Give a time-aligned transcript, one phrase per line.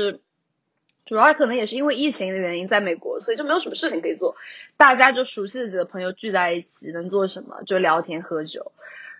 [0.00, 0.20] 是
[1.04, 4.34] 主要可能也是因为疫情的原因，在美国，所以就没有什么事情可以做，
[4.76, 7.62] 大家就熟悉的几个朋友聚在一起，能做什么？
[7.66, 8.72] 就聊天喝酒，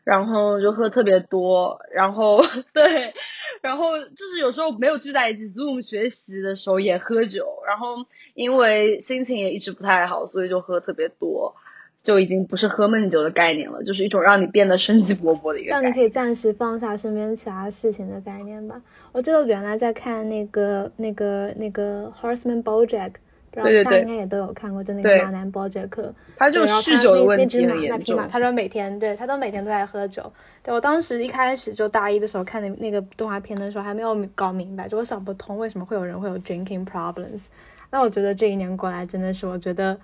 [0.04, 2.40] 然后就喝特别多，然后
[2.72, 3.12] 对，
[3.61, 11.54] 然后就是有时候没有聚在一起，Zoom 学习的时候也喝酒，然后因为心情也一直不太好，所以就喝特别多。
[12.03, 18.80] 就已经不是喝闷酒的概念了，就是一种让你变得生机勃勃的一个，让你可以暂时放下身边其他事情的概念吧。
[19.12, 23.12] 我记得原来在看那个、那个、那个 Horseman BoJack，
[23.53, 28.26] 不知道大家应该也都有看过，就那个马男 BoJack，他就酗酒的问题那匹马。
[28.26, 30.32] 他说每天对他都每天都在喝酒。
[30.64, 37.47] 对我当时一开始就大一的时候看那那个动画片的时候，还没有搞明白，就我想不通为什么会有人会有 drinking problems。
[37.92, 39.97] 那我觉得这一年过来真的是，我觉得。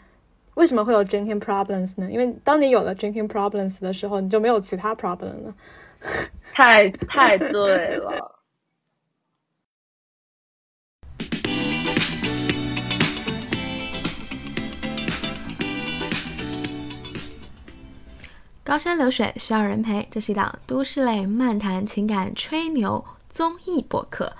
[0.59, 2.11] 为什么会有 drinking problems 呢？
[2.11, 5.55] 因为当你有了 drinking problems 的时候，你就没有其他 problem 了。
[6.53, 8.35] 太太对了。
[18.65, 24.33] 高山流水需要人陪，这是一档都市类漫谈情感吹牛综艺播客。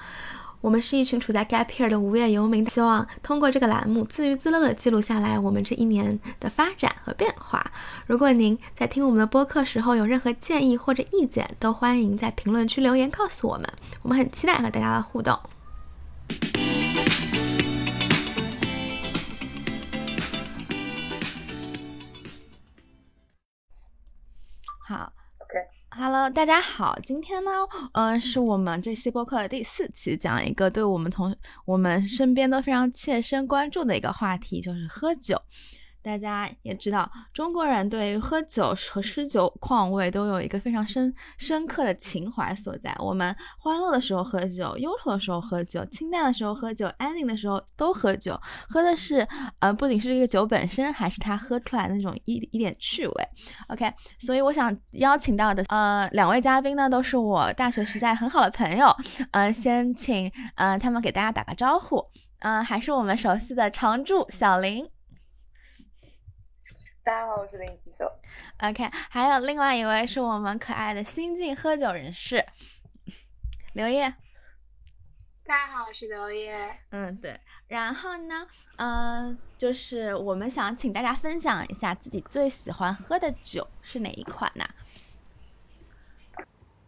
[0.61, 7.65] 我们是一群处在 gap year 的无业游民，希望通过这个栏目自娱自乐的记录下来我们这一年的发展和变化。
[8.07, 15.39] 如果您在听我们的播客时候有任何建议或者意见，都欢迎在评论区留言告诉我们，我们很期待和大家的互动。
[24.81, 25.18] 好。
[26.01, 27.51] Hello，大家好，今天呢，
[27.93, 35.43] 嗯，是我们这期播客的第四期，讲一个对我们同我们身边都非常切身关注的一个话题，就是喝酒。
[36.09, 42.97] 大家也知道，中国人对喝酒和诗酒况味都有一个非常深深刻的情怀所在。
[42.99, 48.41] 我们欢乐的时候喝酒，忧愁的时候喝酒，清淡的时候喝酒，安静的时候都喝酒。
[48.71, 49.27] 喝的是，
[49.59, 53.29] 呃，不仅是这个酒本身，还是它喝出来的那种一一点趣味。
[53.69, 58.87] OK，所以我想邀请到的，呃，两位嘉宾呢，都是我大学时代很好的朋友。
[59.33, 62.03] 嗯，先请，嗯，他们给大家打个招呼。
[62.41, 64.89] 嗯，还是我们熟悉的常驻小林。
[67.09, 68.05] 大家好，我是林子秀。
[68.61, 72.45] OK，还有另外一位是我们可爱的新晋喝酒人士
[73.73, 74.13] 刘烨。
[75.47, 76.55] 大家好，我是刘烨。
[76.91, 77.41] 嗯，对。
[77.67, 78.47] 然后呢，
[78.77, 84.67] 嗯，就是我们想请大家分享一下自己最喜欢喝的酒是哪一款呢？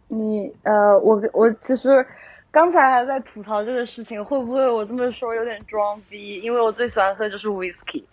[0.09, 2.07] 你呃，我我其实
[2.51, 6.43] 刚才还在吐槽这个事情，会不会我这么说有点装逼？
[6.43, 8.05] 因为我最喜欢喝就是 whisky。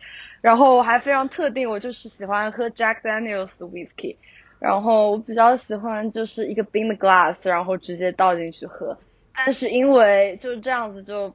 [0.47, 4.15] 然后我还非常特定，我就是喜欢喝 Jack Daniel's 的 whisky，
[4.59, 8.97] 然后我比较喜欢就是一个冰的 glass，然后直接倒进去喝。
[9.35, 11.27] 但是因为就是这样子就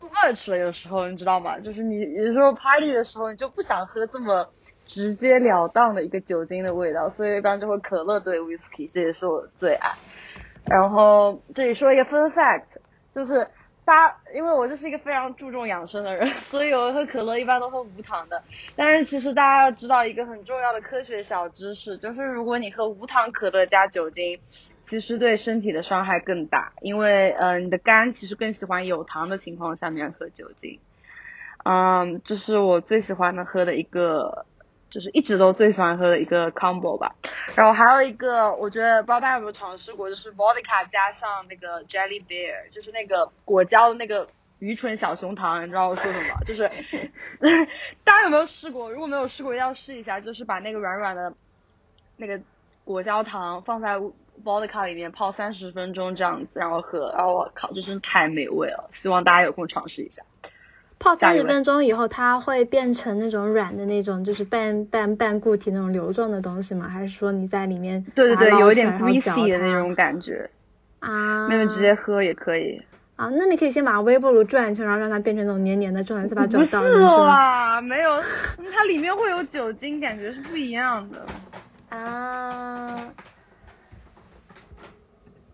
[0.00, 1.58] too much 了，有时候你知道吗？
[1.58, 4.48] 就是你有时候 party 的时候你就不想喝这么
[4.86, 9.90] 直截了当的一个酒精的味道，所以一般就会可乐兑 whisky，这也是我的最爱。
[10.64, 12.78] 然后这里说一个 fun fact，
[13.10, 13.46] 就是。
[13.88, 18.42] 大家，因为我就是一个非常注重养生的人， 所以我喝可乐一般都喝无糖的。
[18.76, 24.38] 但是其实大家要知道一个很重要的科学小知识，就是如果你喝无糖可乐加酒精，
[24.84, 30.78] 其实对身体的伤害更大，因为嗯你的肝其实更喜欢有糖的情况下面喝酒精。
[31.64, 34.44] 嗯，这是我最喜欢的喝的一个。
[34.90, 37.14] 就是一直都最喜欢喝的一个 combo 吧，
[37.54, 44.26] 然后还有一个，我觉得不知道大家有没有尝试过，就是 vodka 加上那个 jelly bear，就是那个果胶的那个
[44.60, 46.40] 愚蠢小熊糖，你知道我说什么？
[46.44, 46.68] 就是
[48.02, 48.90] 大家有没有试过？
[48.90, 51.32] 如果没有试过，一定要试一下，就是把那个软软的
[52.16, 52.40] 那个
[52.84, 53.96] 果胶糖放在
[54.42, 58.88] vodka 里面泡三十分钟这样子，然后喝，然后我靠，真是太美味了！
[58.92, 60.22] 希望大家有空尝试一下。
[60.98, 66.88] 泡三十分钟以后，它会变成那种软的那种，就是半半半固体那种流状的东西吗？
[66.88, 70.50] 还是说你在里面对对对，有一点 greasy 的那种感觉
[71.00, 71.46] 啊？
[71.48, 72.82] 那就直接喝也可以
[73.16, 73.30] 啊。
[73.32, 76.98] 那你可以先把微波炉转一圈，然后让它变成那种黏黏的，状态再把酒倒进去。
[76.98, 78.20] 不是啊， 没有，
[78.74, 82.96] 它里面会有酒精，感觉是不一样的啊。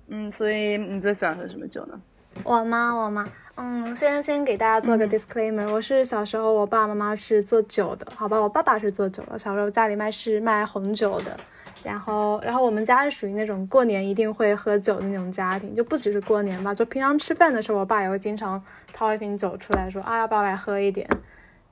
[0.08, 2.00] 嗯，所以你最喜欢喝什么酒呢？
[2.42, 2.92] 我吗？
[2.92, 3.28] 我吗？
[3.56, 11.36] 嗯，先先给大家做个 disclaimer，我是小时候我爸爸妈妈是做酒的，好吧，我爸爸是做酒的，小时候家里卖是卖红酒的，
[11.84, 18.60] 然后然后我们家是属于那种过年一定会喝酒的那种家庭，就不只是过年吧，就平常吃饭的时候，我爸也会经常
[18.92, 21.08] 掏一瓶酒出来说啊，要不要来喝一点？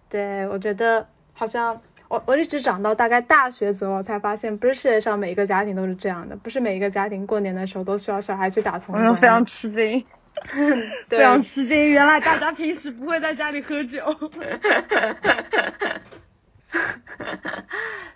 [0.08, 1.76] 对我觉得好像
[2.06, 10.04] 我我一直长到大概大学左右才发现，不是世界上每一个家庭都是这样的，不是每一个家庭过年的时候都需要小孩去打通关，非常吃惊。
[11.08, 14.02] 非常吃惊，原来大家平时不会在家里喝酒。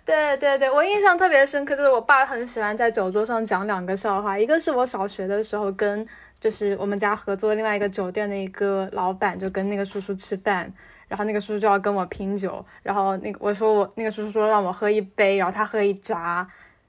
[0.03, 6.07] 对对对，我印象特别深刻，就是我爸很喜欢在酒桌上讲两个笑话，一个是我小学的时候跟
[6.39, 10.71] 就是我们家合作另外一个酒店的一个老板，就跟那个叔叔吃饭，
[11.07, 16.47] 然后那个叔叔就要跟我拼酒，然后那个我说我那个叔叔说让我喝一杯，然后他喝一扎。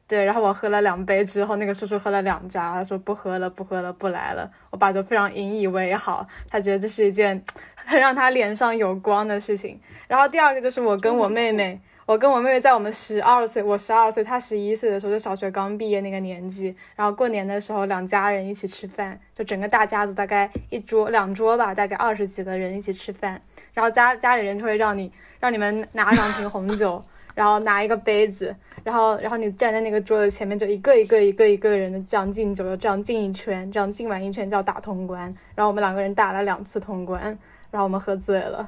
[0.09, 4.51] 对，然后我喝了两杯之后，那个叔叔喝了两扎，他说不喝了，不喝了，不来了。
[4.71, 7.45] 我爸就非常引以为豪，他觉得这是一件
[7.85, 9.79] 很 让他脸上有光的事情。
[10.07, 16.75] 然后第二个就是我跟我妹妹，我跟我妹妹在我们十二岁，我十二岁，她十一岁的时候，就小学刚毕业那个年纪。
[16.97, 23.39] 然后过年的时候，两家人一起吃饭，就整个大家族大概一桌两桌吧，大概二十几个人一起吃饭。
[23.75, 27.05] 然后家家里人就会让你让你们拿两瓶红酒，
[27.38, 28.52] 然后拿一个杯子。
[28.85, 35.23] 然后，然后你站在那个桌子前面，就一个一个一个一个人的这样敬酒，这样敬一圈，这样敬完一圈叫打通关。
[35.55, 37.23] 然后我们两个人打了两次通关，
[37.70, 38.67] 然后我们喝醉了。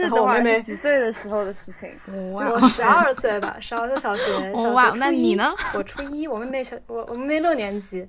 [0.00, 1.90] 然后我妹妹几岁的时候的事情？
[2.32, 4.24] 我十二岁吧，十二岁小学，
[4.54, 5.38] 小学初一。
[5.74, 8.08] 我初一，我妹妹小我我妹妹六年级，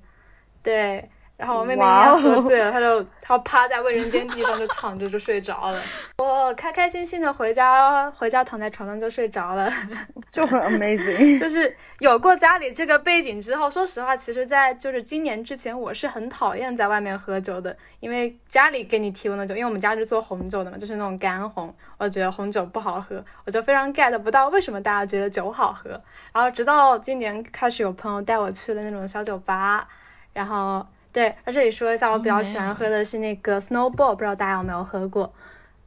[0.63, 1.09] 对。
[1.37, 1.83] 然后我妹妹
[2.19, 5.79] 喝醉了，她就她趴在卫生间地上就躺着就睡着了。
[6.17, 9.71] 我开开心心的回家，回家躺在床上就睡着了，
[10.31, 11.37] 就很 amazing。
[11.39, 25.91] 就是有过家里这个背景之后，说实话，其实，在就是今年之前，我是很讨厌在外面喝酒的，因为家里给你提供的酒，因为我们家是做红酒的嘛，就是那种干红，我觉得红酒不好喝，我就非常 get 不到为什么大家觉得酒好喝。
[26.33, 29.87] 然后直到今年开始有朋友带我去了那种小酒吧，
[30.33, 30.83] 然后。
[31.17, 35.33] 对，在这里说一下，我比较喜欢喝的是那个 Snowball，不知道大家有没有喝过，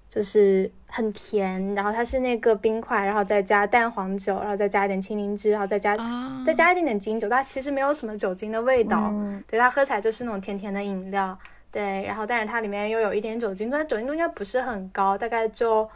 [0.09, 5.97] 就是很甜，然后它是那个冰块，然后再加蛋黄酒，然后再加一点青柠汁，然后再加
[6.45, 9.15] 再加一点点金酒，它其实没有什么酒精的味道，
[9.47, 11.39] 对，它喝起来就是那种甜甜的饮料，
[11.71, 15.89] 对，然后但是它里面又有一点酒精，但酒精度应该不是很高，大概就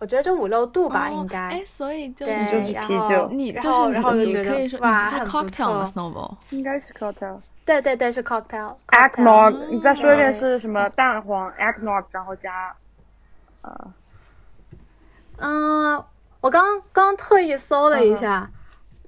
[0.00, 1.38] 我觉得就五六度吧，应该。
[1.38, 2.34] 哎，所以就对，
[2.72, 7.38] 然后你然后然后就觉得哇，很不错，Snowball 应该是 cocktail。
[7.64, 8.76] 对对对，是 cocktail。
[8.88, 10.88] eggnog，你再说一遍是什么？
[10.90, 12.74] 蛋黄 eggnog，然后加，
[13.62, 13.92] 呃，
[15.38, 16.04] 嗯，
[16.40, 18.50] 我刚刚特意搜了一下，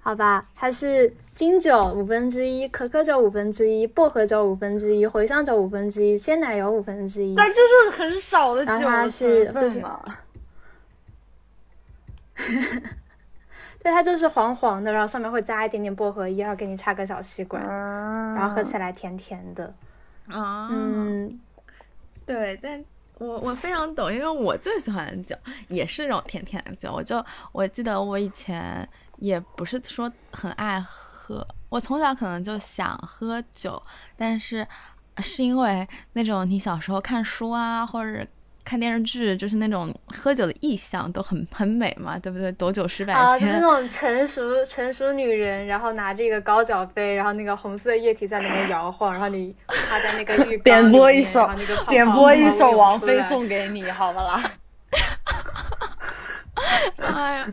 [0.01, 7.35] 好吧，它是金酒五分之一，可可酒五分之一，薄荷酒五分之一，茴香酒五分之一，鲜奶油五分之一。
[7.35, 10.01] 那就是很少的酒，然后它是就是嘛。
[13.85, 17.63] 对，它就是黄黄的，然后上面会加一点点薄荷叶，然后给你插个小吸管，
[18.35, 19.75] 然后喝起来甜甜的。
[20.27, 21.39] 啊，嗯，
[22.25, 22.83] 对，但
[23.19, 25.37] 我我非常懂，因为我最喜欢的酒
[25.69, 26.91] 也是那种甜甜的酒。
[26.91, 27.23] 我就
[27.53, 28.89] 我记得我以前
[29.19, 33.83] 也不是说很爱喝，我从小可能就想喝酒，
[34.17, 34.67] 但是
[35.19, 38.27] 是因为那种你小时候看书啊，或者。
[38.65, 42.51] 看电视剧就是那种喝酒的意象都很很美嘛，对不对？
[42.53, 51.49] 斗酒诗百篇啊，就是那种成熟成熟女人，然后拿着一个高脚杯，然后那个红色液体在里面摇晃，然后你趴在那个浴缸 点播一首，
[51.89, 54.43] 点播一首王菲送给你，好不啦？
[56.97, 57.47] 哎呀，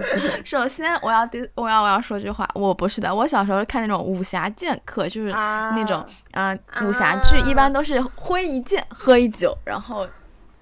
[0.46, 10.08] 首先我要第我要我要说句话，我不是的，我小时候看那种武侠剑客，就是那种啊武侠剧，一般都是挥一剑喝一酒，然后。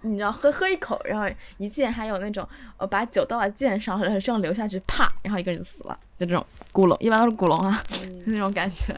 [0.02, 2.48] 你知道喝喝一口，然后一剑还有那种
[2.78, 7.84] 呃把酒倒在剑上，然后这样流下去，啪，然后一个人就死了，就这种古龙，一般都是古龙啊，
[8.26, 8.96] 那种感觉，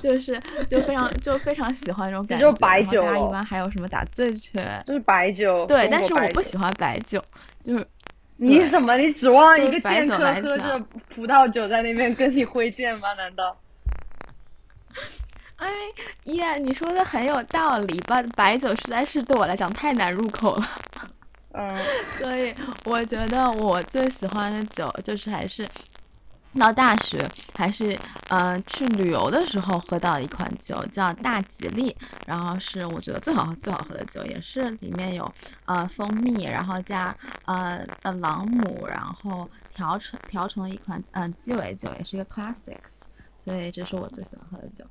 [0.00, 2.46] 就是就非常就非常喜欢这种感觉。
[2.46, 4.82] 就白酒，大家一般还有什么打醉拳？
[4.86, 5.66] 就是白酒。
[5.66, 7.22] 对，但是我不喜欢白酒，
[7.64, 7.86] 就是
[8.36, 8.96] 你怎么？
[8.96, 10.78] 你指望一个剑客喝着
[11.12, 13.12] 葡萄酒在那边跟你挥剑吗？
[13.14, 13.56] 难道？
[15.58, 15.68] 哎
[16.24, 18.22] 耶，你说的很有道理吧？
[18.36, 20.68] 白酒实在是对我来讲太难入口了，
[21.52, 21.76] 嗯，
[22.18, 25.68] 所以我觉得我最喜欢的酒就是还是
[26.58, 27.98] 到大学还是
[28.28, 35.32] 嗯去旅游的时候喝到的一款酒，叫大吉利，然后是我觉得最好最好喝的酒，也是里面有
[35.66, 37.14] 呃蜂蜜，然后加
[37.46, 43.00] 呃呃朗姆，然后调成调成了一款嗯鸡尾酒，也是一个 classics，
[43.44, 44.84] 所以这是我最喜欢喝的酒。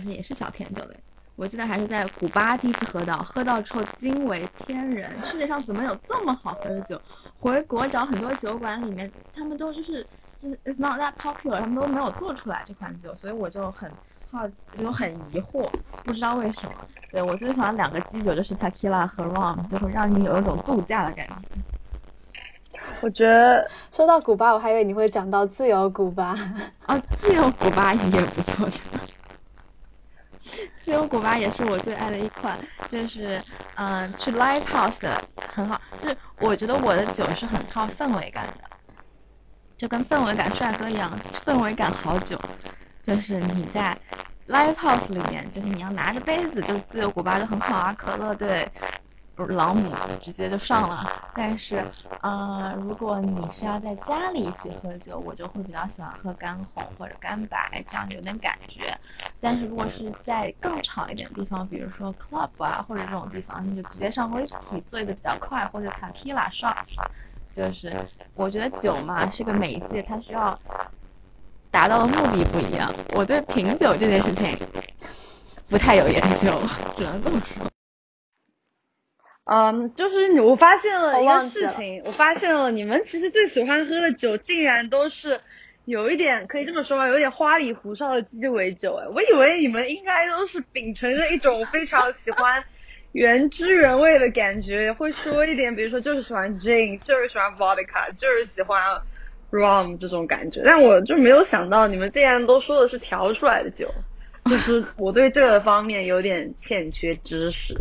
[0.00, 0.96] 就是也是小甜酒的，
[1.36, 7.00] 我记得还是在古巴第一次喝到，喝到之后惊为天人，世界上怎么有这么好喝的酒？
[7.38, 10.06] 回国找很多酒馆里面，他们都就是
[10.38, 13.90] 就是 it's not that popular，他们都没有做出来这款酒，所以我就很
[14.30, 15.68] 好奇，就很疑惑，
[16.04, 16.72] 不知道为什么。
[17.12, 21.34] 对我最喜欢两个基酒就是 tequila 和 rum，就会让你有一种度假的感觉。
[23.02, 26.34] 我觉得 说到古巴，我还以为你会讲到自由古巴
[26.86, 28.68] 啊，自由古巴也不错。
[30.84, 32.58] 自由古巴也是我最爱的一款，
[32.90, 33.42] 就是
[33.76, 35.80] 嗯，去 live house 的很好。
[36.02, 38.64] 就是我觉得我的酒是很靠氛围感的，
[39.76, 41.10] 就跟氛围感帅哥一样，
[41.44, 42.38] 氛围感好酒，
[43.06, 43.96] 就是你在
[44.48, 48.68] live house 里面，就是你要拿着杯子，就自由古巴就很好啊，可乐对。
[49.46, 51.84] 朗姆直接就上了，但是，
[52.20, 58.96] 呃，如果你是要在家里一起喝酒，我就会比较喜欢喝干红或者干白，这样有点感觉。
[59.40, 66.76] 但是如果是在更吵一点的地方，比如说 club 啊或者这种地方，你就直接上 whisky，醉的比较快，或者 tequila shot。
[67.52, 67.92] 就是
[68.34, 70.58] 我觉得酒嘛是个媒介，它需要
[71.70, 72.92] 达到的目的不一样。
[73.14, 74.56] 我对品酒这件事情
[75.68, 76.52] 不太有研究，
[76.96, 77.66] 只能这么说。
[79.52, 85.40] 嗯，就是我发现了一个事情，我发现了你们其实最喜欢喝的酒，竟然都是
[85.86, 87.08] 有一点可以这么说吗？
[87.08, 88.94] 有点花里胡哨的鸡尾酒。
[88.94, 92.62] 哎，我以为你们应该都是秉承着一种非常喜欢
[93.10, 98.80] 原汁原味的感觉，会说一点，比如说就是喜欢 gin，就是喜欢 vodka，就是喜欢
[99.50, 100.62] rum 这种感觉。
[100.64, 103.92] 但我就没有想到你们竟然都说的是调出来的酒。
[104.46, 107.78] 就是我对这个方面有点欠缺知识，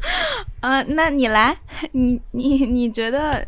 [0.61, 1.57] 呃，那你来，
[1.93, 3.47] 你你你觉得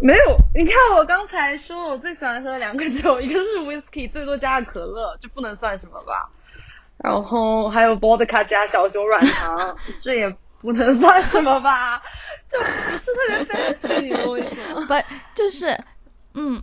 [0.00, 0.36] 没有？
[0.54, 6.28] 你看我刚才说我最喜欢喝的两个酒，一个是 whisky，最多加个可乐，就不能算什么吧？
[6.98, 12.02] 然后还有 vodka 加小熊软糖，这也不能算什么吧？
[12.48, 14.86] 就不是特别 fancy，为什么？
[14.86, 14.94] 不，
[15.34, 15.78] 就是，
[16.34, 16.60] 嗯，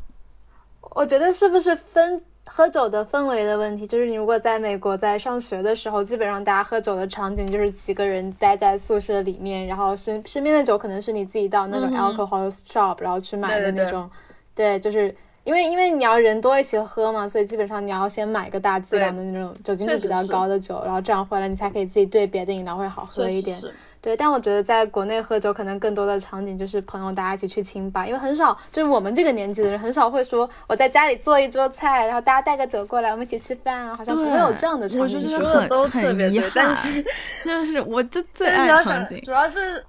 [0.81, 2.21] 我觉得是不是分？
[2.51, 14.10] 喝酒的氛围的问题，就是你如果在美国在上学的时候，基本上大家喝酒的场景就是几个人待在宿舍里面，然后身身边的酒可能是你自己到那种 alcohol shop 然后去买的那种，
[14.56, 23.58] 对，就是因为因为你要人多一起喝嘛，所以基本上你要先买个大剂量的那种酒精度比较高的酒，然后这样回来你才可以自己兑别的饮料会好喝一点。
[24.01, 35.18] 对，但我觉得在国内喝酒可能更多的场景就是朋友大家一起去清吧，因为很少就是我们这个年纪的人很少会说我在家里做一桌菜，然后大家带个酒过来，我们一起吃饭啊，好像不会有这样的场景。
[35.18, 37.03] 我觉得很很遗憾，
[37.44, 39.86] 就是我就最爱场景，主要是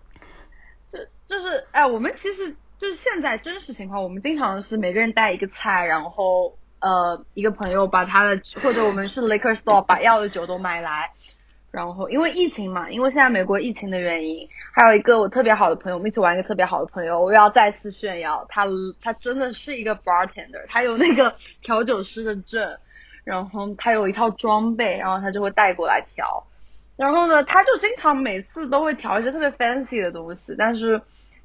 [0.88, 0.99] 就
[1.29, 11.12] 就是哎，我们其实就是现在真实情况，我们经常是每个人带一个菜，然后呃一个朋友把他的或者我们是 liquor store 把要的酒都买来。
[11.70, 18.66] 然后因为疫情嘛，因为现在美国疫情的原因，还有一个我特别好的朋友，我们一起玩一个特别好的朋友，我要再次炫耀他，
[19.00, 22.76] 他真的是一个 bartender，他有那个调酒师的证，
[23.22, 26.44] 然后他有一套装备，然后他就会带过来调，
[26.96, 31.00] 然后呢，他就经常每次都会调一些特别 fancy 的东西，但是，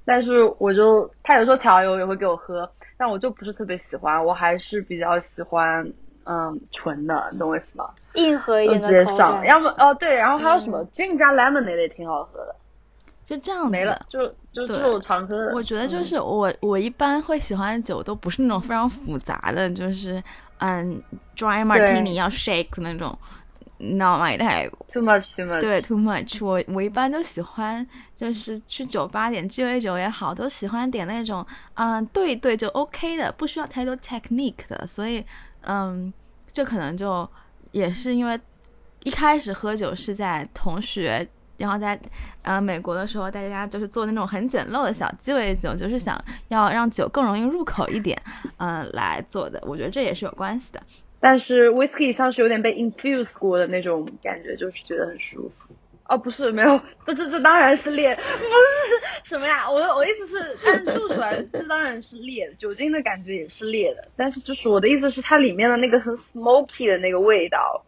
[0.05, 5.93] 但是我就他有时候调油也会给我喝，但我就不是特别喜欢，我还是比较喜欢。
[6.25, 7.89] 嗯，纯的，你懂我意思吗？
[8.15, 9.45] 硬核一点的口感。
[9.45, 12.55] 要么哦对，然后还有什么 gin 加 lemonade 也挺好喝的。
[13.23, 15.53] 就这样没了，就就就常喝的。
[15.53, 20.23] 我觉得就是我我一般会喜欢的酒都不是那种非常复杂的，就是
[20.59, 21.01] 嗯
[21.35, 23.17] dry martini 要 shake 那种
[23.77, 24.71] ，not my type。
[24.87, 25.61] Too much, too much。
[25.61, 26.43] 对，too much。
[26.45, 35.23] 我我一般都喜欢就是去酒吧点鸡尾酒也好，都喜欢点那种嗯对一对就 OK 的，不需要太多 technique 的，所以。
[35.67, 36.11] 嗯，
[36.51, 37.27] 这可能就
[37.71, 38.39] 也是因为
[39.03, 41.99] 一开始喝酒是在同学，然后在
[42.41, 48.19] 呃美国的时候，大家就是做那种很简陋的小鸡尾酒，就是想要让酒更容易入口一点，
[48.57, 49.61] 嗯，来做的。
[49.65, 50.81] 我觉得这也是有关系的。
[51.19, 55.73] 但是 whiskey 像是有点被 infuse 过的那种感觉，就是觉得很舒服。
[56.07, 58.29] 哦，不是，没有，这这这当然是烈，不是
[59.23, 59.69] 什么呀？
[59.69, 64.07] 我我意思是，但做出来这当然是烈的，酒精的感觉也是烈的。
[64.15, 67.83] 但是就是我的意思是，它里面的那个很 smoky 的那个味道，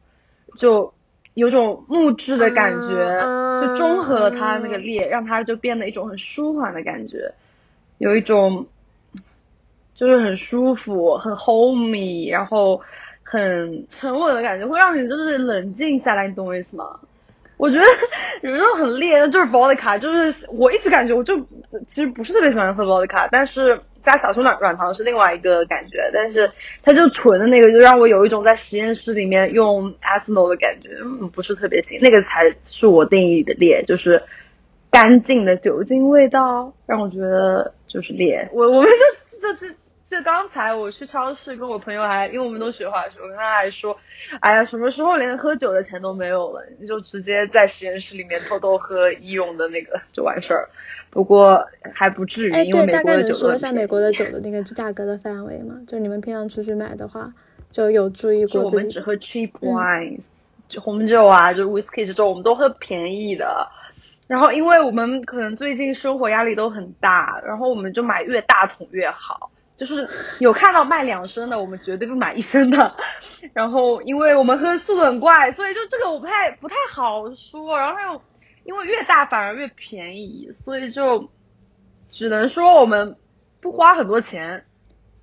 [0.58, 0.92] 就
[1.36, 7.32] 有种木质的感觉，就中和了它那个烈，让它就变得一种很舒缓的感觉，
[8.00, 8.66] 有一种
[9.94, 12.82] 就是很舒服、很 homey，然后
[13.22, 17.00] 很沉稳的感觉，会让你就是冷静下来，你懂我意思吗？
[17.58, 17.84] 我觉得
[18.42, 21.36] 有一种很烈的，就是 vodka，就是我一直感觉我就
[21.88, 26.50] 其实不是特别喜欢喝 vodka，但是加小熊软软糖是另外一个感觉，但是
[26.84, 30.90] 它就纯的那个就让我有一种在实验室里面用 a s n o 的感觉，
[31.34, 34.22] 不是特别行，那个才是我定义的烈，就是
[34.92, 38.48] 干净的酒精味道让我觉得就是烈。
[38.54, 38.90] 我我们
[39.26, 39.68] 就这
[40.10, 40.18] 这。
[40.18, 43.96] 就刚才我去超市，跟我朋友还，因为我们都学化学，我跟他还说，
[44.40, 50.68] 哎呀，什么时候连喝酒的钱都没有了，你就直接在实验室里面偷偷喝医用的那个就完事儿。
[51.10, 57.32] 不过还不至于，因为美国的酒说一下美国的酒的 那个价格的范围嘛，就你们平常出去买的话，
[57.70, 58.64] 就有注意过。
[58.64, 60.24] 我们只喝 cheap wines，
[60.80, 63.68] 红酒啊，就 whiskey 这种，我们都喝便宜的。
[64.26, 69.52] 然后，因为我们可能最近生活压力都很大，然后我们就买越大桶越好。
[69.78, 70.06] 就是
[70.42, 72.96] 有看到卖两升的，我们绝对不买一升的。
[73.54, 77.78] 然后，因为我们喝速度很快，所以就这个我不太不太好说。
[77.78, 78.22] 然后又
[78.66, 81.30] 因为越大反而越便宜，所以就
[82.12, 83.16] 只能说我们
[83.62, 84.66] 不花很多钱。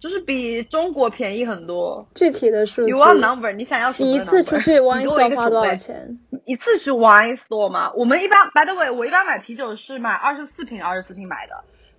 [0.01, 2.07] 就是比中国便宜很多。
[2.15, 3.51] 具体的数字？You want number？
[3.53, 4.07] 你想要什么？
[4.07, 6.19] 你一次出去 wine store 花多少钱？
[6.45, 7.91] 一次去 wine store 吗？
[7.95, 11.55] 我们一般，by the way，我一般买啤酒是买二十四瓶，二十四瓶买的，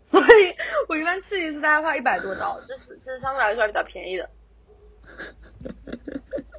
[0.05, 0.55] 所以
[0.87, 4.29] 我一般去一次大概花一百多刀，就是其实相对来说还比较便宜的。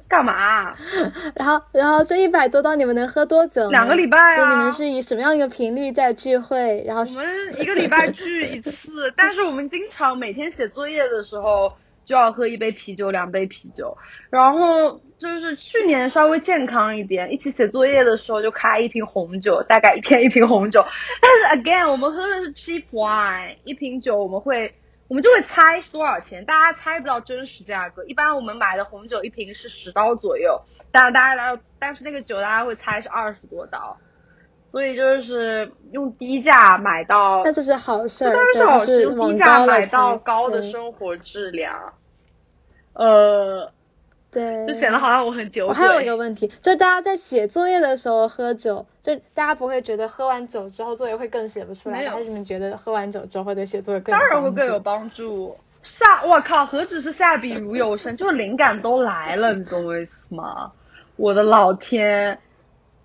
[0.09, 0.73] 干嘛？
[1.35, 3.69] 然后，然后这一百多刀你们能喝多久？
[3.69, 4.35] 两个礼拜啊！
[4.37, 6.81] 就你们是以什么样一个频率在聚会？
[6.87, 7.27] 然后我们
[7.59, 11.73] 一个礼拜聚一次，但是我们经常每天写作业的时候
[12.05, 13.97] 就要喝一杯啤酒，两杯啤酒。
[14.29, 20.85] 然后就是去年稍微健康一点，一起写作业的时候就开一瓶红酒，大概一天一瓶红酒。
[21.21, 24.73] 但是 again，我们喝的是 cheap wine，一瓶酒我们会。
[25.09, 28.03] 我们就会猜是多少钱，大家猜不到真实价格。
[28.07, 33.95] 一般我们买的红酒一瓶是十刀左右，但是大家来，但是那个酒大家会猜是二十多刀，
[34.65, 41.93] 所以就是用低价买到，那这是好事儿，当然是好事用低价买到高的生活质量，
[42.91, 43.71] 呃。
[44.29, 45.69] 对，就显得好像我很酒鬼。
[45.69, 55.57] 我还有一个问题，就是大家在写作业的时候喝酒，就大家不会觉得喝完酒之后作业会更写不出来，还是你们觉得喝完酒之后会对写作业更当然会更有帮助。
[55.81, 60.71] 下，我靠，何止是下笔如有神，就是灵感都来了，你懂我意思吗？
[61.15, 62.37] 我的老天，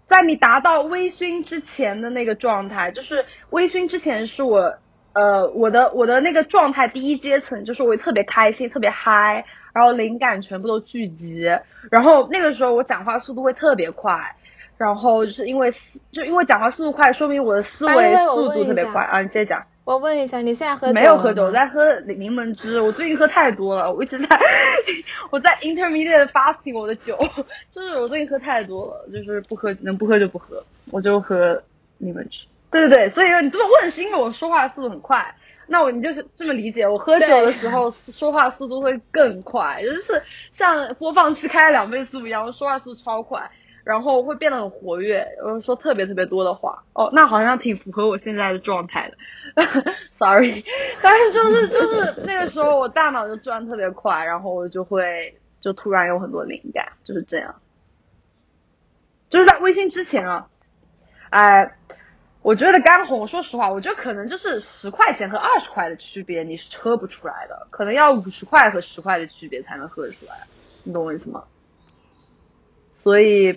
[0.09, 4.77] 在你达到微醺之前的那个状态，就是微醺之前是我，
[5.15, 9.45] 呃，我的我的那个状态第一阶层，就是我特别开心，特别嗨。
[9.75, 11.45] 然后灵感全部都聚集，
[11.91, 14.37] 然后那个时候我讲话速度会特别快，
[14.77, 15.73] 然后就是因为
[16.11, 19.23] 就因为讲话速度快，说明我的思维速度特别快啊！
[19.23, 19.65] 你接着讲。
[19.85, 21.45] 我问一下，你现在喝没有喝酒？
[21.45, 22.83] 我在喝柠檬汁。
[22.83, 24.29] 我最近喝太多了，我一直在
[25.33, 27.19] 我在 intermediate fasting 我的酒，
[27.71, 31.63] 就是我最近喝太多了，就是不喝能不喝就不喝，我就喝
[31.97, 32.45] 柠檬汁。
[32.73, 35.35] 对对对，所以说你这么问是因为我说话速度很快。
[35.69, 43.51] 那我你就是这么理解，我喝酒的时候说话速度会更快，就是像播放器开了两倍速一样，说话速度超快，
[43.85, 46.83] 然后会变得很活跃，我说特别特别多的话。
[46.93, 49.17] 哦，那好像挺符合我现在的状态的。
[50.19, 50.63] Sorry，
[51.03, 57.55] 但是就是就是那个时候我大脑就转特别快，然后我就会就突然有很多灵感，就是这样。
[59.31, 60.49] 就是在微信之前啊，
[61.31, 61.77] 哎。
[62.43, 67.67] 我觉得干红，说实话，我觉得可能就是十块钱和二十块的区别，你是喝不出来的。
[67.71, 70.35] 可能要五十块和十块的区别才能喝得出来，
[70.83, 71.45] 你懂我意思吗？
[73.03, 73.57] 所以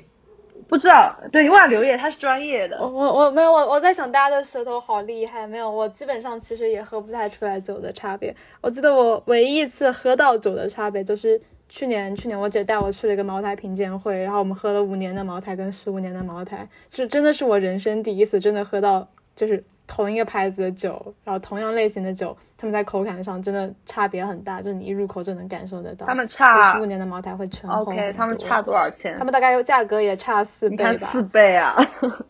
[0.68, 2.78] 不知道，对，因为刘烨他是专业的。
[2.80, 8.36] 我我没有我我在想大家的舌头好厉害，没有，我基本上其实也喝不太出来酒的差别。
[8.62, 11.42] 我记得我唯一一次喝到酒的差别就是。
[11.68, 26.06] 去年，去年我姐带我去了一个茅台品鉴会，然后我们喝了五年的茅台跟十五年的茅台，是真的是我人生第一次真的喝到就是同一个牌子的酒，然后同样类型的酒，他们在口感上真的差别很大，就是你一入口就能感受得到。
[26.06, 29.16] 他们差十五年的茅台会醇厚 OK，他们差多少钱？
[29.18, 31.10] 他们大概价格也差四倍吧。
[31.12, 31.76] 四倍啊！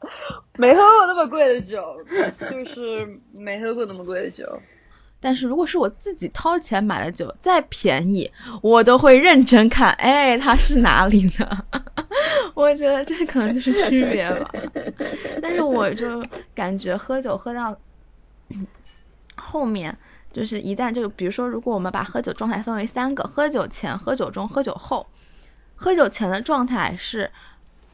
[0.57, 1.83] 没喝过那么贵的酒，
[2.49, 4.45] 就是没喝过那么贵的酒。
[5.25, 11.65] 但是如果是我自己掏钱买的酒，再便宜，我都会认真看，哎，它是哪里的？
[12.53, 14.51] 我觉得这可能就是区别吧。
[15.41, 17.75] 但是我就感觉喝酒喝到
[19.35, 19.97] 后面，
[20.31, 25.07] 就是一旦就比如说，如果我们把喝酒状态分为三个：喝酒前、喝酒中、喝酒后。
[25.73, 27.29] 喝酒前的状态是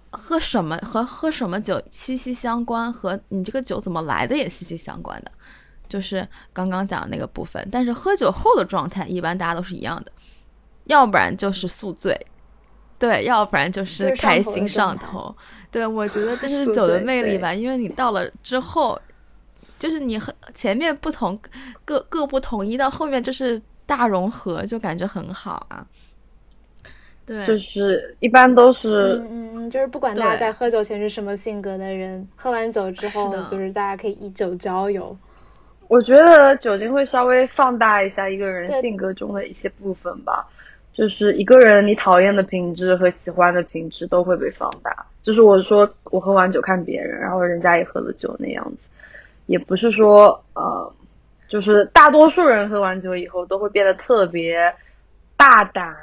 [0.09, 5.31] 喝什么和喝什么酒息息相关，和你这个酒怎么来的也息息相关的。
[5.91, 10.11] 就是刚刚讲的那个部分，但是喝酒后的状态一般大家都是一样的，
[10.85, 12.17] 要不然就是宿醉，
[12.97, 15.35] 对，要不然就是开心上头。
[15.69, 18.97] 对，我觉得 这是酒的魅力吧，因为你到了之后，
[19.77, 21.37] 就是你和前面不同，
[21.83, 25.85] 各各不统一，到后面就是大融合，就感觉很好啊。
[27.25, 35.15] 对，就是一般都是，嗯嗯，就是不管大家在喝酒前是什么性格的人，喝完酒之后，就是大家可以以酒交友。
[35.91, 40.47] 我觉得酒精会稍微放大一下一个人性格中的一些部分吧，
[40.93, 45.05] 就是一个人你讨厌的品质和喜欢的品质都会被放大。
[45.21, 48.85] 就是我说我喝完酒看别人，然后人家也喝了酒那样子，
[49.47, 50.93] 也不是说呃，
[51.49, 54.73] 就是大多数人喝完酒以后都会变得特别
[55.35, 55.93] 大胆，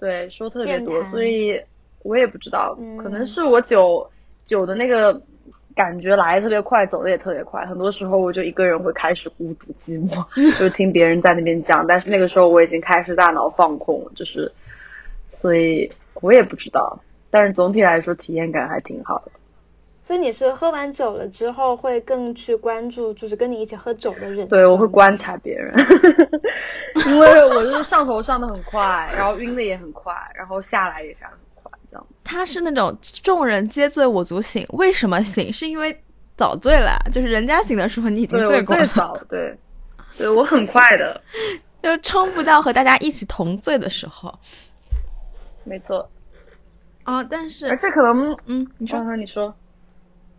[0.00, 1.60] 对，说特别多，所以
[2.02, 4.10] 我也不知道，可能是我酒
[4.46, 5.20] 酒的那个
[5.76, 7.64] 感觉来的特别快，走的也特别快。
[7.66, 10.24] 很多时候我就一个人会开始孤独寂寞，
[10.58, 14.50] 就听别人在那边讲，但是那个时候我已经开始大脑放空，就是，
[15.30, 16.98] 所以我也不知道。
[17.30, 19.30] 但是总体来说，体验感还挺好的。
[20.00, 24.48] 所以你是喝完酒了之后，会更去关注，就是跟你一起喝酒的人。
[24.48, 25.74] 对，我会观察别人，
[27.08, 28.82] 因为我就是上头上的很快，
[29.14, 31.45] 然后晕的也很快，然后下来也下的很快，这样。
[32.26, 35.52] 他是那种众人皆醉我独醒，为什么醒？
[35.52, 35.96] 是因为
[36.36, 38.84] 早醉了，就是人家醒的时候你已经醉过了。
[38.84, 39.56] 最早，对，
[40.18, 41.20] 对我很快的，
[41.80, 44.36] 就撑不到和大家一起同醉的时候。
[45.62, 46.10] 没错。
[47.04, 49.54] 啊，但是而且可能，嗯，你说，你说。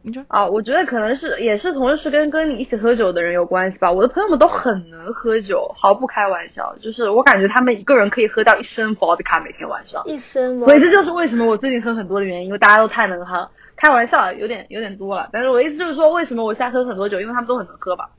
[0.07, 3.91] 你说啊，我觉得可能是也是同时跟跟你一起喝酒的人有关系吧。
[3.91, 10.01] 我的朋友们都很能喝酒，毫不开玩笑，就是我感觉他们一个人可以喝掉一升伏特卡每天晚上。
[10.05, 10.57] 一升。
[10.61, 13.49] 所以这就是为什么我最近喝很多的原因，因为大家都太能喝。
[13.75, 18.09] 开玩笑，有点有点多了，但是我意思就是说，为什么我现在喝很多酒，因为他们都很能喝吧。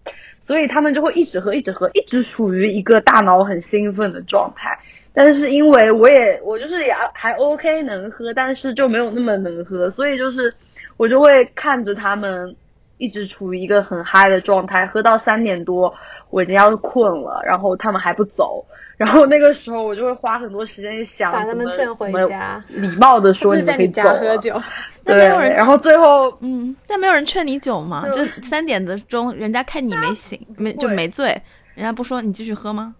[0.40, 4.79] 所以他们就会一直喝，一直喝，一直处于一个大脑很兴奋的状态。
[5.14, 10.53] 但是因为我也我就是也还 OK 能喝，但是就没有那么能喝，所以就是。
[10.98, 12.54] 我就会看着他们
[12.98, 15.94] 一直处于一个很嗨的状态，喝到三点多，
[16.28, 18.62] 我已经要困了，然后他们还不走，
[18.96, 24.02] 然后那个时候我就会花很多时间想把他们劝回家，礼貌的说你可以走。
[24.02, 24.61] 喝酒，
[25.06, 28.04] 对，然后最后嗯，但没有人劝你酒吗？
[28.12, 31.28] 就三点的钟，人家看你没醒，没就没醉，
[31.74, 32.96] 人家不说你继续喝吗？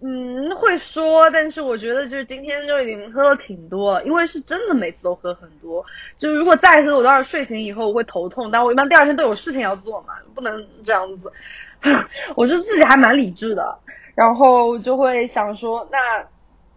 [0.00, 5.84] 嗯，会说，但是我觉得就是今天就已经喝了挺多了，因为是真的每次都喝很多。
[6.18, 11.32] 就是如果再喝，我当然睡醒以后我会头痛，但我一般第二天都有事情要做嘛，不能这样子。
[12.36, 13.78] 我就自己还蛮理智的，
[14.14, 15.98] 然后就会想说，那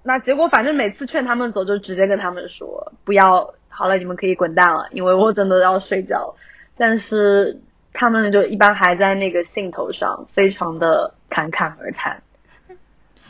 [0.04, 6.36] 那结果反正每次劝他们走，就直接跟他们说不要，好了，你们可以滚蛋了，因为我真的要睡觉。
[6.78, 7.60] 但是
[7.92, 12.24] 他们就一般还在那个兴头上，非常的侃侃而谈。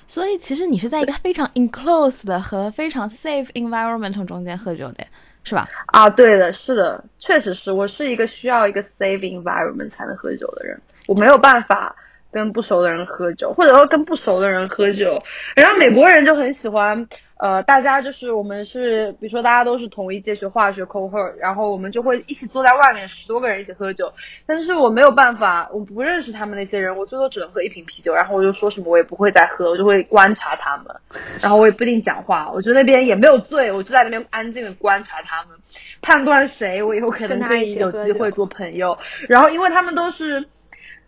[0.09, 5.05] 所以其实你是在一个非常 enclosed 的和非常 safe environment 中间喝酒的，
[5.43, 5.69] 是吧？
[5.85, 11.95] 啊，对的，是的，确实是我是一个需要一个 safe environment 才能喝酒的人，我没有办法
[12.31, 15.21] 跟不熟的人喝酒，或者说跟不熟的人喝酒。
[15.55, 17.07] 然后美国人就很喜欢。
[17.41, 24.11] 呃，大家就是我们是，比如说大家都是同一届学化学 cohort，然后我们就会一起坐在外面，十多个人一起喝酒。
[24.45, 30.93] 但是我没有办法，我不认识他们那些人，我最多只能喝一瓶啤酒，然后我就说什么我也不会再喝，我就会观察他们，
[31.41, 35.57] 然后我也不一定讲话，我觉得那边也没有醉，我就在那边安静的观察他们，
[36.01, 38.97] 判断谁我以后可能可以有机会做朋友。
[39.29, 40.45] 然后因为他们都是。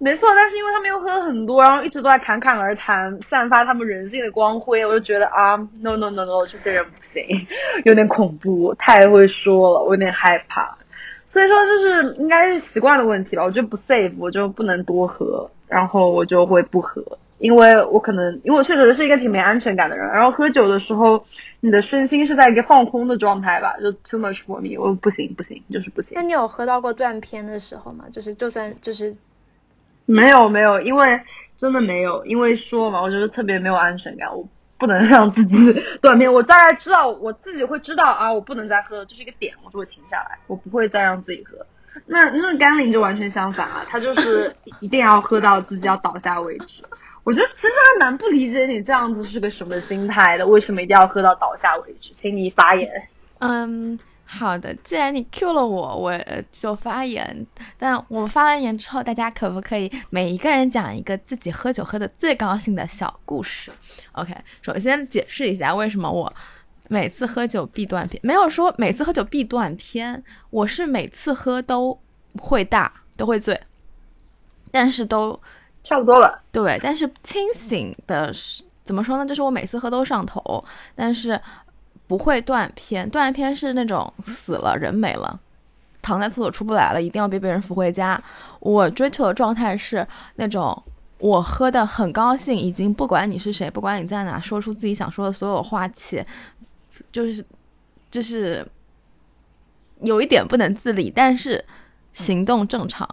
[0.03, 7.23] 没错，但是因为他们又喝了很多，然后一直都在侃侃而谈，散发他们人性的光辉，我就觉得啊，no no no no，这些人不行，
[7.85, 10.75] 有点恐怖，太会说了，我有点害怕。
[11.27, 17.03] 所以说就是应该是习惯的问题吧，我觉得不 safe，我就不能多喝，然后我就会不喝，
[17.37, 21.23] 因为我可能因为我确实是一个挺没安全感的人，然后喝酒的时候，
[21.59, 26.15] 你的身心是在一个放空的状态吧，就 too much for me，我不行不行，就是不行。
[26.15, 28.05] 那你有喝到过断片的时候吗？
[28.11, 29.15] 就是就算就是。
[30.05, 31.21] 没 有没有，因为
[31.57, 35.57] 真的没有，因为说嘛，我觉得特别没有安全感，我不能让自己
[36.01, 36.33] 断片。
[36.33, 41.65] 我大概知道我自己会知道啊，我不能再喝了，这是一个点，我就会停下来，我不会再让自己喝。
[42.07, 46.83] 那那甘霖就完全相反啊，他就是一定要喝到自己要倒下为止。
[47.23, 52.13] 我觉得其实还蛮不理解你这样子是个什么心态的，为什么一定要喝到倒下为止？
[52.15, 52.89] 请你发言。
[53.39, 53.99] 嗯。
[54.33, 56.17] 好的，既然你 Q 了我，我
[56.53, 57.45] 就发言。
[57.77, 63.69] 但我发完言之后，大家可不可以每一个人讲一个自己喝酒喝的最高兴的小故事
[64.13, 66.33] ？OK，首先解释一下为什么我
[66.87, 71.99] 每次喝酒必断片，没有说每次喝酒必断片，我是每次喝都
[72.39, 73.59] 会大，都会醉，
[74.71, 75.37] 但是都
[75.83, 76.41] 差不多了。
[76.53, 79.25] 对，但是清醒的是怎么说呢？
[79.25, 80.63] 就是我每次喝都上头，
[80.95, 81.39] 但是。
[82.11, 85.39] 不会断片，断片是那种死了人没了，
[86.01, 88.21] 躺在厕所出不来了，一定要被别人扶回家。
[88.59, 90.83] 我追求的状态是那种
[91.19, 96.25] 我喝的很高兴，已经不管你是谁，不管你在哪，说出自己想说的所有话且，
[97.13, 97.45] 就是
[98.11, 98.67] 就是
[100.01, 101.63] 有一点不能自理，但是
[102.11, 103.09] 行动正常，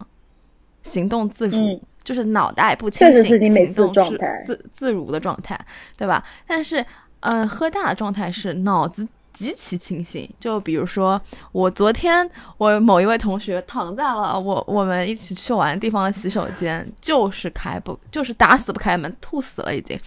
[0.83, 3.25] 行动自如，就是脑袋不清醒，
[3.65, 5.57] 行动自自自如的状态，
[5.97, 6.25] 对吧？
[6.49, 6.85] 但是。
[7.21, 10.29] 嗯，喝大的状态是脑子极其清醒。
[10.39, 11.21] 就比如说，
[11.53, 19.99] 我昨天我某一位同学躺在了我我们一起去玩地方的洗手间，就是开不就是打死不开门，吐死了已经，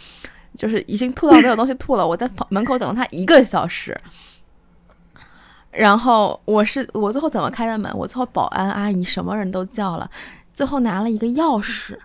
[0.56, 2.08] 就是已经吐到没有东西吐了。
[2.08, 3.98] 我在门口等了他一个小时，
[5.72, 7.92] 然后我是我最后怎么开的门？
[7.96, 10.10] 我最后保安阿姨什么人都叫了，
[10.54, 11.98] 最后拿了一个钥匙，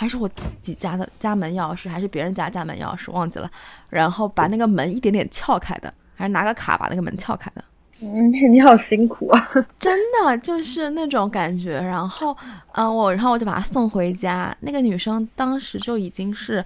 [0.00, 3.50] 还是我自己家的家门钥匙，还是别人家家门钥匙，忘记了。
[3.90, 7.64] 然后把那个门一点点撬开的，还是拿个卡把那个门撬开的。
[8.00, 9.50] 嗯，你好辛苦啊！
[9.76, 11.72] 真的就是那种感觉。
[11.80, 12.36] 然后，
[12.74, 14.56] 嗯，我然后我就把她送回家。
[14.60, 16.64] 那个女生当时就已经是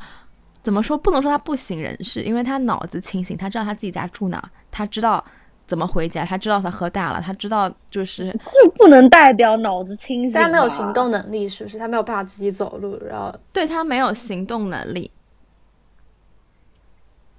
[0.62, 0.98] 怎么说？
[0.98, 5.24] 不能说她不省人事，因为她脑子清醒，她知道她自己家住哪，她知道。
[5.66, 6.24] 怎么回家？
[6.24, 10.40] 他知道他喝大了，他知道就是这不能代表脑子清醒。
[10.40, 11.78] 他没有行动能力，是不是？
[11.78, 15.10] 他没有办法自己走路，然后对他没有行动能力，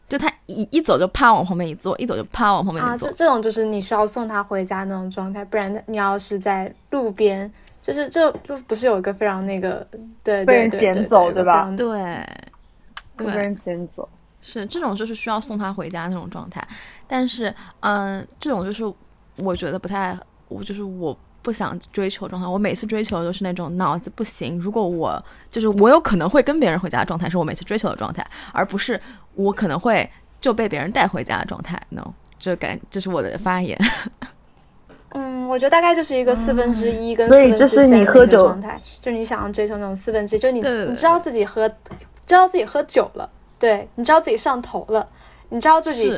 [0.09, 3.07] 就他一一走就啪往旁边一坐，一走就啪往旁边一坐。
[3.07, 9.85] 啊，这这种就是你需要送他回家那种状态，不然你要是在路边，就是就就不是有一个非常那个
[10.23, 11.71] 对被人捡走对吧？
[11.77, 12.25] 对，
[13.15, 14.07] 被人捡走。
[14.43, 16.61] 是这种，就是需要送他回家那种状态，
[17.07, 18.83] 但是，嗯，这种就是
[19.37, 20.15] 我觉得不太，
[20.49, 22.47] 我就是我不想追求状态。
[22.47, 28.99] 我每次追求的都是那种脑子不行，如果我就是我有可能会跟别人回家的状态，是我每次追求的状态，而不是
[29.35, 30.09] 我可能会
[30.41, 31.81] 就被别人带回家的状态。
[31.89, 33.79] No，这感这是我的发言。
[35.15, 41.69] 嗯，我觉得大概就是一个四分之一跟四分之三的状态，就是你想要追求那种四分之一，就你你知道自己喝，
[42.25, 43.29] 知道自己喝酒了。
[43.63, 45.07] 对，你知道自己上头了，
[45.47, 46.09] 你知道自己，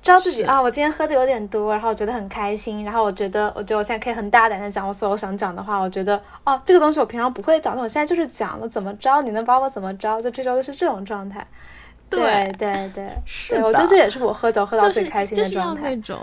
[0.00, 10.22] 知道自己啊，我今天喝的有点多，然后我觉得很开心，然后我觉得，我觉得我现在可以很大胆的讲我所有想讲的话，我觉得，哦，这个东西我平常不会讲，但我现在就是讲了，怎么着，你能把我怎么着？
[10.22, 11.44] 就这周的是这种状态。
[12.08, 13.10] 对对对，
[13.48, 15.96] 对我觉得这也是我喝酒喝到最开心的状态。
[15.96, 16.20] 那种，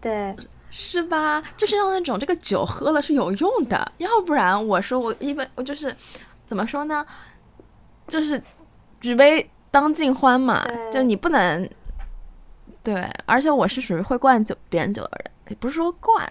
[0.00, 0.34] 对，
[0.72, 1.40] 是吧？
[1.56, 5.94] 就是要那种这个酒喝了是有用的，要不然我说我一般我就是
[6.48, 7.06] 怎么说呢？
[8.08, 8.42] 就是
[9.00, 9.48] 举杯。
[9.76, 11.68] 当尽欢嘛，就你不能，
[12.82, 16.26] 对，而且我是属于会灌酒别人酒的人，也不是说灌，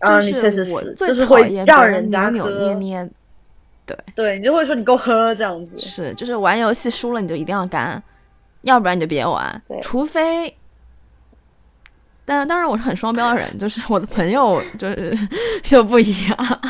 [0.00, 3.10] 就是我最讨厌别人扭扭捏捏，
[3.86, 8.02] 对，对你就会说你给我喝这样子，是，就是玩游戏输了你就一定要干，
[8.62, 10.52] 要不然你就别玩，除非，
[12.24, 15.16] 但当然我是很双标的人，就是我的朋友就是
[15.62, 16.60] 就不一样，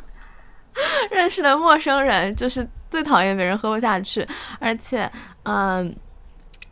[1.10, 2.68] 认识的陌生人就是。
[2.92, 4.22] 最讨厌别人喝不下去，
[4.60, 5.10] 而且，
[5.44, 5.94] 嗯，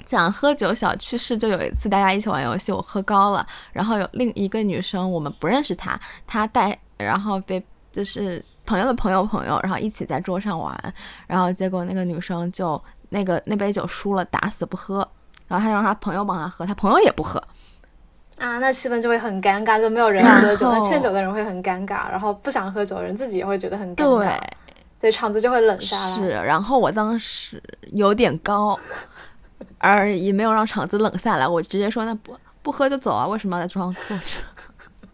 [0.04, 10.94] 讲喝酒小趣事，就有一次大家一起玩游戏，我喝高了，然后有另一个女生，我们不认识她，她带，然后被就是朋友的朋友朋友，然后一起在桌上玩，
[11.26, 15.06] 然后结果那个女生就那个那杯酒输了，打死不喝，
[15.48, 17.42] 然后她让她朋友帮她喝，她朋友也不喝，
[18.38, 24.18] 啊，那气氛就会很尴尬，就没有人喝酒，那劝酒的人会很尴尬，然后不想喝酒的人自己也会觉得很尴尬。
[24.22, 24.40] 对，
[25.08, 26.16] 场子就会冷下来。
[26.16, 28.76] 是，然后我当时有点高，
[29.78, 31.46] 而也没有让场子冷下来。
[31.46, 34.24] 我直接说：“那不不喝就走啊，为什么要在桌上坐着？”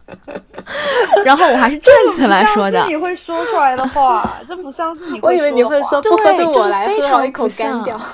[1.25, 2.87] 然后我还是站起来说的。
[2.87, 5.19] 你会说出来的话，这不像是你。
[5.21, 8.01] 我以为你会说不喝就我来喝，一口干掉。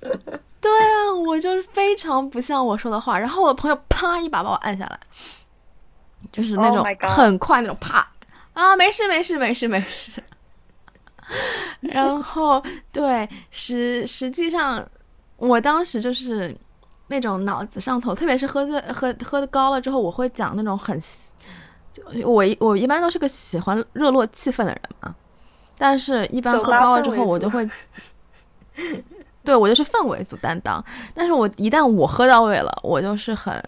[0.00, 3.18] 对啊，我就是非常不像我说的话。
[3.18, 4.98] 然后我的朋友啪一把把我按下来，
[6.32, 8.06] 就是那种很快那种啪
[8.54, 10.10] 啊，没事没事没事没事。
[11.80, 12.62] 然后，
[12.92, 14.86] 对，实实际上，
[15.36, 16.54] 我当时就是
[17.08, 20.98] 那种脑子上头，特别是喝醉、喝喝的高了之后，我会讲那种很，
[21.92, 25.14] 就我我一般都是个喜欢热络气氛的人嘛，
[25.78, 27.68] 但是一般喝高了之后，我就会，
[29.44, 33.62] 对我就是氛围组担当，但是我一旦我喝到位了，我就是很。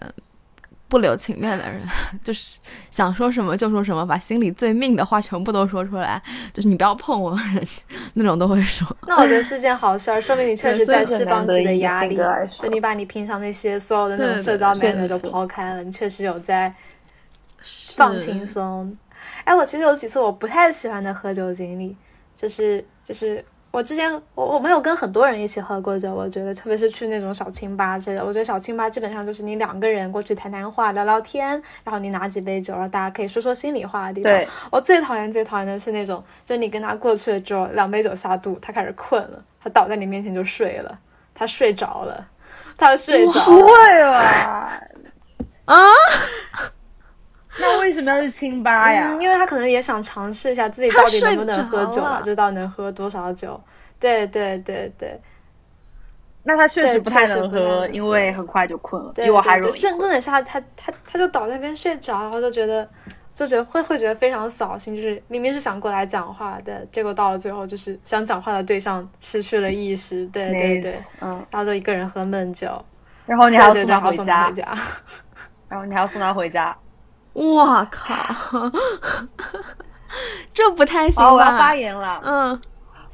[0.93, 1.81] 不留情面的人，
[2.23, 2.59] 就是
[2.91, 6.21] 想说什么就说什么，把心里最命的话全部都说出来，
[6.53, 7.35] 就是你不要碰我，
[8.13, 8.87] 那种都会说。
[9.07, 12.15] 那我觉得是件好事儿，说明你确实在释放自己的压力，
[12.61, 16.71] 就你把你平常那些所有的那种社交面的都抛开了，你确实有在
[17.95, 18.95] 放轻松。
[19.45, 21.97] 哎，我其实有几次我不太喜欢的喝酒经历，
[22.37, 23.43] 就是就是。
[23.73, 31.49] 我之前我我没有跟很多人一起喝过酒，我觉得特别是去那种小清吧之类的，我觉得小清吧基本上就是你两个人过去谈谈话、聊聊天，
[31.83, 34.31] 然后你拿几杯酒，然后大家可以说说心里话的地方。
[34.69, 40.99] 我最讨厌最讨厌的是那种，就你跟他过去了之后，两杯酒下肚，他开始困了，他倒在你面前就睡了，
[41.33, 42.27] 他睡着了，
[42.77, 43.45] 他睡着了。
[43.47, 44.69] 不会吧？
[45.65, 45.83] 啊？
[47.59, 49.15] 那为什么要去清吧呀？
[49.19, 53.59] 因为他可能也想尝试一下自己到底能不能喝酒了，就到能喝多少酒。
[53.99, 55.19] 对对对对。
[56.45, 59.79] 那他确实不太能喝，因为很快就困了，比我还容易。
[59.79, 62.85] 重重点是他他他他就倒在那边睡着，然后就觉得
[63.33, 70.25] 就觉得会会觉得非常扫兴，就是明明是想过来讲话的，结果到了最后就是想讲话的对象失去了意识。
[70.27, 72.83] 对对对，嗯，然后就一个人喝闷酒，
[73.25, 74.73] 然后你还要送他回家。
[75.69, 76.75] 然后你还要送他回家。
[77.33, 78.15] 我靠，
[80.53, 81.33] 这不太行吧？
[81.33, 82.21] 我要发言了。
[82.23, 82.61] 嗯，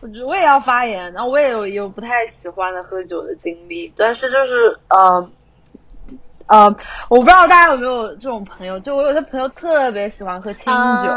[0.01, 1.11] 我觉得我也要发言。
[1.13, 5.29] 然后我也有有不太喜欢的喝酒的经历，但是就是呃。
[6.51, 6.65] 呃，
[7.09, 11.07] 我不知道大家有没有这种朋友，就我有些朋友特别喜欢喝清酒，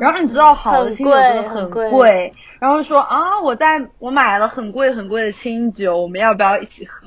[0.00, 3.66] 然后你知道好的清酒真的很贵，然后说啊，我在
[3.98, 7.06] 我买了很贵很贵的清酒，我们要不要一起喝？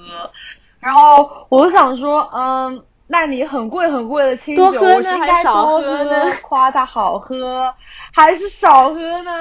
[0.80, 7.74] 然后我想说，嗯，那你很贵很贵的清酒，我是应该多喝呢，夸它好喝，
[8.14, 9.32] 还是少喝呢？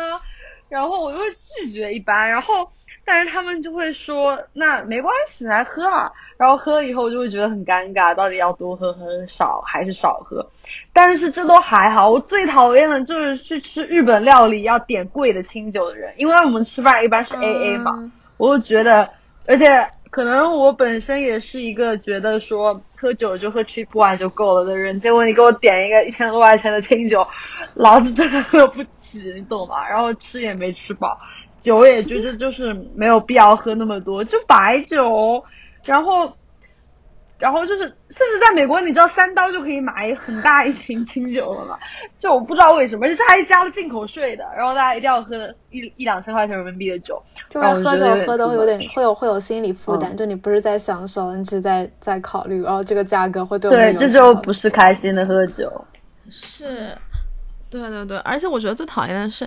[0.69, 2.69] 然后我就会拒绝一般，然后。
[3.05, 6.09] 但是他们就会说，那没关系，来喝啊。
[6.37, 10.47] 然后喝了以后我就会觉得很尴尬，到底要多喝很少还是少喝？
[10.93, 19.11] 但是这都还好，我最讨厌的就是去吃日本料理要点贵的清酒的人，因为我们吃饭一般是 A A 嘛，我就觉得，
[19.49, 19.67] 而且
[20.13, 27.27] 可能我本身也是一个觉得说喝酒就喝 cheap wine 就够了的人，结果你给我点一个一千多块钱的清酒，
[27.73, 29.89] 老子真的喝不起，你懂吗？
[29.89, 31.19] 然后吃也没吃饱。
[31.63, 35.43] 酒也觉得就是没有必要喝那么多，就白酒，
[35.83, 36.37] 然后，
[37.43, 41.77] 然后就是，甚至在美国，你知道三刀就可以买很大一瓶清酒了嘛？
[42.17, 55.85] 就我不知道为什么，而且它还加了进口税的，然后大家一定要喝一一两千块钱人民币的酒，就是喝酒喝的会有点会有会有心理负担，就你不是在享受，你只是在在考虑，然后这个价格会对我对，这就不是开心的喝酒，
[56.31, 56.97] 是，
[57.69, 59.45] 对对对，而且我觉得最讨厌的是。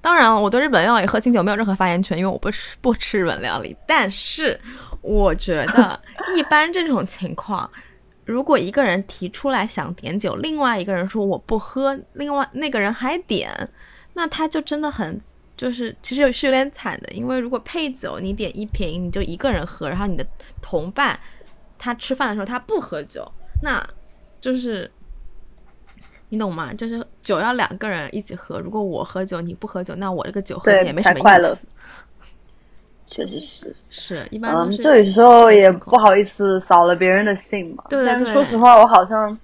[0.00, 3.76] 当然了，我对日本料理喝清酒没有任何发言权，因为我不吃不吃日本料理。
[3.86, 4.58] 但是，
[5.02, 6.00] 我觉得
[6.36, 7.70] 一般这种情况，
[8.24, 13.50] 如果一个人提出来想点酒，另外一个人说我不喝，另外那个人还点，
[14.14, 15.20] 那他就真的很
[15.56, 17.12] 就是其实是有点惨的。
[17.12, 20.26] 因为如果配酒，你点一瓶你就一个人喝，然后你的
[20.62, 21.18] 同伴
[21.78, 23.30] 他吃饭的时候他不喝酒，
[23.62, 23.86] 那
[24.40, 24.90] 就是。
[26.28, 26.72] 你懂吗？
[26.72, 31.68] 就是酒要两个人一起喝，如果我喝酒你不喝酒，那我这个酒喝的也没什么意思。
[33.12, 34.78] 确实是，是一般都是。
[34.78, 37.84] 这有时候也不好意思扫了别人的兴嘛。
[37.88, 38.06] 对对对。
[38.06, 39.38] 但是说实话，我好像。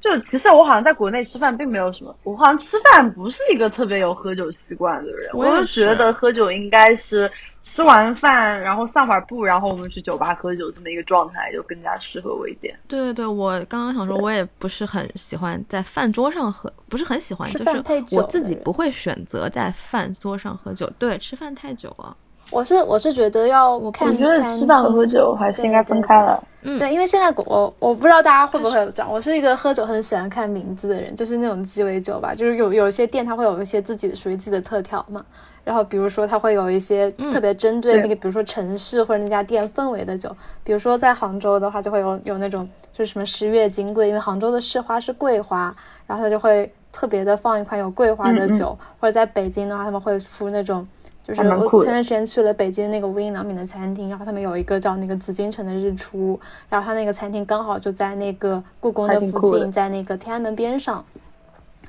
[0.00, 5.28] 就其实我好像在国内吃饭并没有什么，我好像吃饭不是一个特别有喝酒习惯的人。
[5.34, 7.28] 我就觉得喝酒应该是
[7.64, 12.78] 吃完饭然后散会儿步，然后我们去酒吧喝酒这么一个状态，就更加适合我一点。
[12.86, 20.88] 对对对，我刚刚想说，我也不是很喜欢在饭桌上喝，不是很喜欢，就是我自己不会选择在饭桌上喝酒。
[20.96, 22.16] 对，吃饭太久了。
[22.50, 26.42] 我是我是觉得要看餐厅，吃饭喝酒还是应该分开了。
[26.62, 35.24] 嗯，对，因为现在我我不知道大家会不会有这样，我是一个喝酒很喜欢看名字的人，就是那种鸡尾酒吧，就是有有些店它会有一些自己的属于自己的特调嘛，
[35.62, 40.34] 然后比如说它会有一些特别针对那个，比如说城市或者那家店氛围的酒，
[40.64, 45.72] 比如说在杭州的话就会有有那种就是什么十月金桂，因为杭州的市花是桂花，
[46.06, 50.84] 然后它就会特别的放一款有桂花的酒，或者在北京的话他们会出那种。
[51.28, 61.04] 就是我前段时间去了北京那个无印良品的餐厅，然后他们有一个叫那个紫禁城的日出，然后他那个餐厅刚好就在那个故宫的附近，在那个天安门边上。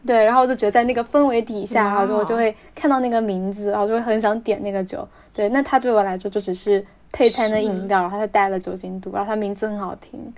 [0.05, 5.07] 对，然后我就觉得在那个氛围底下，然后就我就会看到那个名字，然后就会很想点那个酒。
[5.33, 10.33] 对，那它对我来说就只是配餐的饮料，然后它带了酒精度，然后它名字很好听。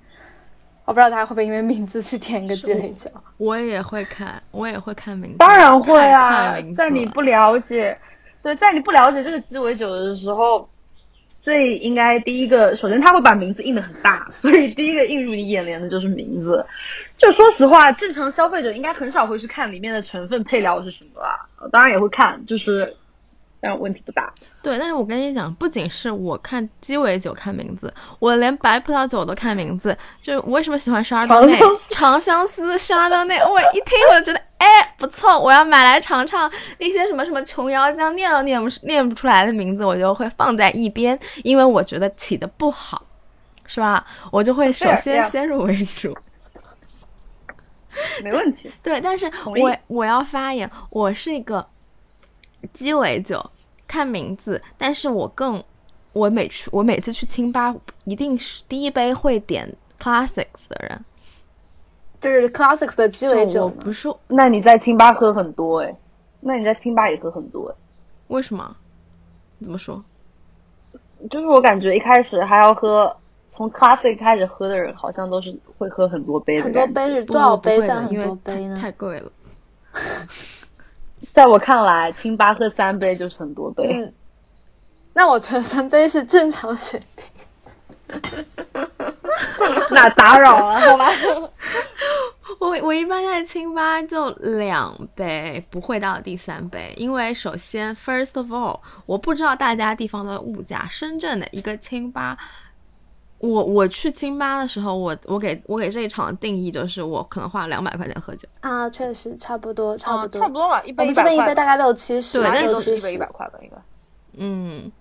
[0.86, 3.10] 我不知道大家会不会因为名字去点一个鸡尾酒。
[3.38, 5.38] 我也会看，我也会看名字。
[5.38, 7.98] 当然会啊，在你不了解。
[8.44, 10.70] 对，在你不了解这个鸡尾酒的时候，
[11.40, 16.66] 最应该第一个，首先他会把名字印的很大， 所以第一个映入你眼帘的就是名字。
[17.18, 22.96] 就说实话，正常消费者应该很少会去看里面的成分配料是什么吧，当然也会看，就是。
[23.64, 24.34] 但问题不大。
[24.64, 29.96] 对，但是我跟你讲，不仅是我看鸡尾酒看名字，我连白葡萄酒都看名字。
[30.20, 36.50] 就我为什么喜欢十二多内长相思十二多内，我一听我就觉得，哎，不错，我要买来尝尝。
[36.78, 43.06] 那些什么什么琼瑶浆念都念不念不出来的名字，我就会放在一边，因为我觉得起的不好，
[43.66, 44.06] 是吧？
[44.32, 46.16] 我就会首先先入为主。
[48.24, 48.72] 没问题。
[48.84, 51.68] 对，但是我我要发言，我是一个。
[52.74, 53.44] 鸡尾酒
[53.88, 55.64] 看名字，但是我更
[56.14, 59.68] 我每去我每次去清吧，一定是第一杯会点
[60.00, 61.04] classics 的人，
[62.22, 63.68] 就是 classics 的鸡尾酒。
[63.68, 65.94] 不是，那你在清吧喝很多哎？
[66.40, 67.76] 那你在清吧也喝很多哎？
[68.28, 68.74] 为什么？
[69.62, 70.02] 怎么说？
[71.30, 73.16] 就是我感觉一开始还要喝，
[73.50, 78.78] 从 classic 开始喝的人，好像都是会喝很多杯的，很多杯是多少杯算很多杯呢？
[78.80, 79.32] 太贵了。
[81.20, 83.84] 在我看来，清吧喝三杯就是很多杯。
[83.94, 84.14] 嗯，
[85.14, 88.22] 那我觉得三杯是正常水平。
[89.92, 91.10] 那打扰了，好吧？
[92.60, 100.88] 我我一般在清吧就两杯，不会到第三杯，因为首先，first of all，我不知道大家地方的物价。
[100.90, 102.38] 深圳的一个清吧，
[103.40, 110.84] 我我去清吧的时候，我我给我给这一场定义就是我可能花了两百块钱喝酒啊，确实差不多，差不多，差不多吧。
[110.84, 113.78] 一杯我们这边一杯大概六七十，对，六七十，一百块吧，应该。
[114.34, 114.92] 嗯，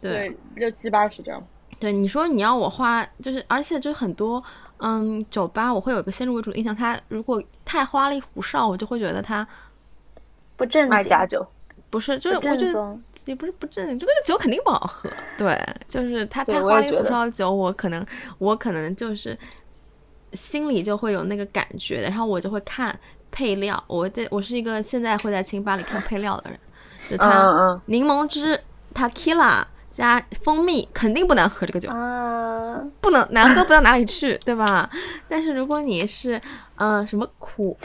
[0.00, 1.42] 对，六七八十这样。
[1.78, 4.42] 对，你说你要我花，就是而且就很多，
[4.78, 9.46] 嗯，酒吧我会有一个先入为主的印象，他如果太花里胡哨，我就会觉得他
[10.56, 11.08] 不正经。
[11.08, 11.46] 假酒，
[11.88, 15.08] 不是，就是我觉得也不是不正经，就那个酒肯定不好喝。
[15.38, 15.56] 对，
[15.86, 18.04] 就是他太花里胡哨的酒，我可能
[18.38, 19.38] 我可能就是
[20.32, 22.98] 心里就会有那个感觉，然后我就会看
[23.30, 23.80] 配料。
[23.86, 26.58] 我在我是一个现在会在清吧里看配料的人，
[27.08, 28.60] 就他柠檬汁
[28.92, 29.62] ，Tequila。
[29.98, 34.88] 加蜂蜜肯定不难喝，这个酒啊，不能难喝不到哪里去，对吧？
[35.28, 36.40] 但是如果你是
[36.76, 37.76] 呃什么苦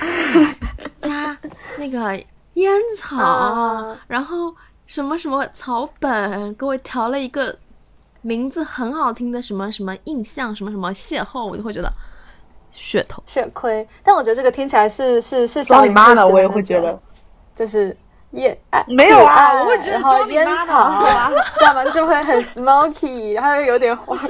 [1.02, 1.36] 加
[1.80, 2.16] 那个
[2.54, 4.56] 烟草，然后
[4.86, 7.58] 什么什么草本，给我调了一个
[8.22, 11.92] 名字很好听的什么什么印象，什么什么邂逅，我就会觉得
[12.72, 13.88] 血头血亏。
[14.04, 17.02] 但我觉得这个听起来是是是小你妈的，我也会觉得
[17.56, 17.98] 就是。
[18.34, 18.58] 烟
[18.88, 21.04] 没有啊，我会觉得然后烟草，
[21.58, 24.18] 这样吧，就会很 smoky，然后又有点花。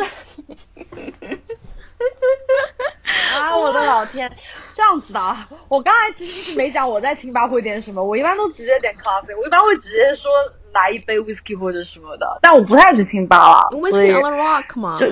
[3.33, 4.29] 啊，我的老天，
[4.73, 5.47] 这样子的啊！
[5.69, 10.29] 我刚才其实是没讲我在清吧会点什么，我一般都直接点咖啡，我一般会直接说
[10.73, 13.69] 来一杯 whisky 或者什么的，但我不太去清吧了。
[13.71, 14.97] whisky on the rock 吗？
[14.99, 15.05] 就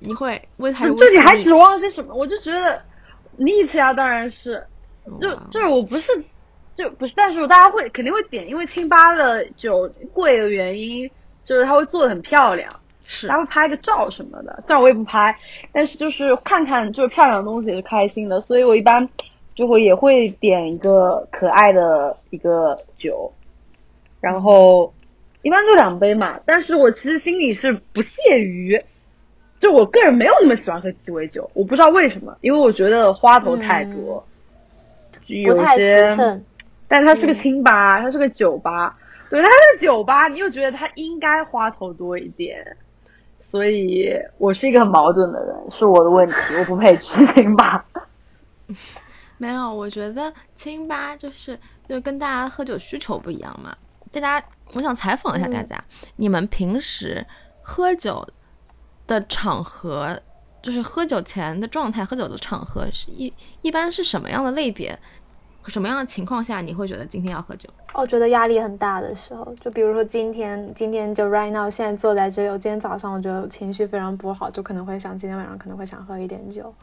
[0.00, 2.14] 你会为还这你还指望些什么？
[2.14, 2.82] 我就觉得
[3.36, 4.66] 力气啊，当然是，
[5.20, 6.24] 就就是我不是。
[6.76, 11.08] 就不是，但是大家会肯定会点，因为清吧的酒贵的原因，
[11.44, 12.68] 就是它会做的很漂亮，
[13.06, 14.62] 是，他会拍个照什么的。
[14.66, 15.36] 虽然我也不拍，
[15.72, 19.08] 但是就是看看就是漂亮的东西也是开心的，所以我一般
[19.54, 23.32] 就会也会点一个可爱的一个酒，
[24.20, 24.92] 然后
[25.42, 26.40] 一般就两杯嘛。
[26.44, 28.82] 但是我其实心里是不屑于，
[29.60, 34.26] 就我个人没有那么喜欢喝鸡尾酒，我不知道为什么，因为我觉得花头太多，
[35.44, 36.44] 不太实诚。
[36.88, 38.96] 但它是个清吧，它是个酒吧，
[39.30, 42.76] 对，它是酒吧，你又觉得它应该花头多一点，
[43.40, 47.84] 所以我是一个很矛盾的人，是我的问题，我不配去清吧。
[49.38, 51.58] 没有，我觉得清吧就是
[51.88, 53.76] 就跟大家喝酒需求不一样嘛。
[54.12, 55.76] 大家，我想采访一下大家，
[56.16, 57.26] 你们平时
[57.62, 58.24] 喝酒
[59.08, 60.16] 的场合，
[60.62, 63.32] 就是喝酒前的状态，喝酒的场合是一
[63.62, 64.96] 一般是什么样的类别？
[65.66, 67.68] 什么样的情况下你会觉得今天要喝酒？
[67.94, 76.74] 我觉得压力很大的时候，就比如说今天，今天就 right now，现在坐在这里，我今天早上我觉得情绪非常不好，就可能会想今天晚上可能会想喝一点酒。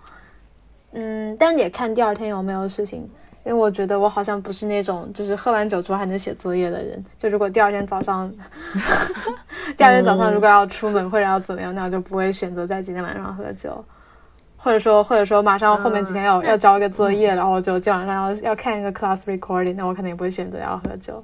[0.93, 2.99] 嗯，但也看第二天有没有事情，
[3.43, 7.05] 因为我觉得我好像不是那种就是喝完酒之后还能写作业的人。
[7.17, 8.33] 就如果第二天早上，
[9.77, 13.83] 第二天早上如果要出门或者要怎么样，那我就不会选择在今天晚上喝酒。
[14.63, 21.23] 或者说，或者说，马上后面几天要要交一个作业，然后就今晚上要要看一个 class recording，那我肯定不会选择要喝酒。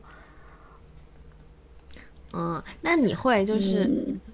[2.34, 3.90] 嗯，那你会就是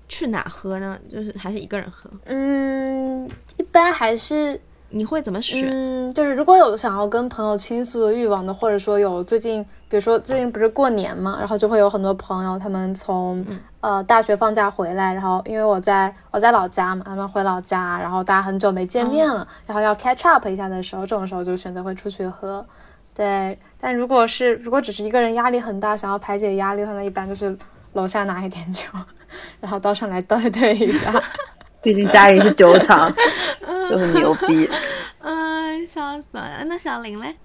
[0.08, 0.98] 去哪喝呢？
[1.12, 2.10] 就是还是一个人喝？
[2.26, 4.60] 嗯，一般还是。
[4.96, 5.68] 你会怎么选？
[5.72, 13.46] 嗯，就是如果有想要跟朋友倾诉的欲望的，或者说有最近，比如说最近不是过年嘛，然后就会有很多朋友他们从
[13.80, 22.66] 呃大学放假回来，然后因为我在我在老家嘛，他们回老家，然后大家很久没见面了，然后要 catch up 一下的时候，这种时候就选择会出去喝。
[23.14, 27.56] 对，但如果是如果只是一个人压力很大，想要排解压力的话，那一般就是
[27.92, 28.90] 楼下拿一点酒，
[29.62, 31.14] 然后到上来兑兑一下。
[31.84, 33.14] 毕竟家里是酒厂，
[33.88, 34.68] 就很牛逼。
[35.20, 36.64] 嗯，笑死了。
[36.66, 37.36] 那小林嘞？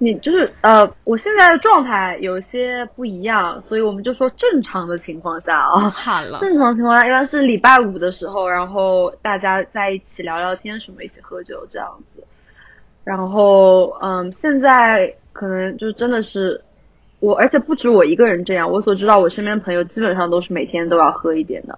[0.00, 5.90] 你就是呃，我现在的状态有些不一样，所以我们就说正常的情况下啊。
[5.90, 6.38] 好了。
[6.38, 12.22] 正常情况下一般是礼拜五的时候，然后大家在一起聊聊天，什么一起喝酒这样子。
[13.02, 16.62] 然后嗯，现在可能就真的是
[17.18, 18.70] 我，而且不止我一个人这样。
[18.70, 21.76] 我所知道，我身边朋友基本上都是每天都要喝一点的。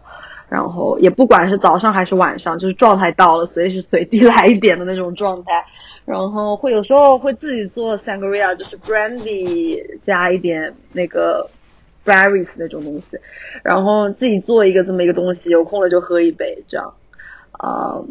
[0.50, 5.64] 然后也不管是早上还是晚上，就是状态到了，随时随地来一点的那种状态。
[6.10, 11.48] 然后会有时候会自己做 sangria，就是 brandy 加一点那个
[12.04, 13.16] berries 那种东西，
[13.62, 16.92] 然后自己做一个这么一个东西，有空了就喝一杯这样。
[17.62, 18.08] 嗯，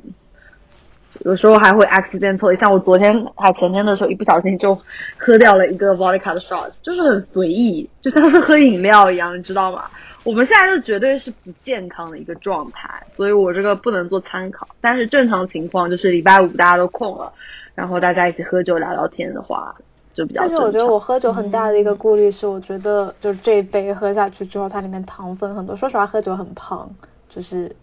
[1.26, 4.74] 有时候还会 accidental，像我昨天还前天的时候，一不小心就
[5.18, 9.84] 喝掉了一个 vodka 的 shots，就是很随意，就像是喝饮料一样，你知道吗？
[10.24, 14.66] 我们现在就绝对是不健康的一个状态，所以我这个不能做参考。
[14.80, 17.32] 但是正常情况就是礼拜五大家都空了，
[17.80, 19.74] 然后大家一起喝酒聊聊天的话，
[20.14, 20.42] 就比较。
[20.42, 25.74] 但是我觉得我喝酒很大的一个顾虑是，我觉得就是这一杯喝下去之后，它里面糖分很多。
[25.74, 26.90] 说实话，喝酒很胖，
[27.30, 27.74] 就是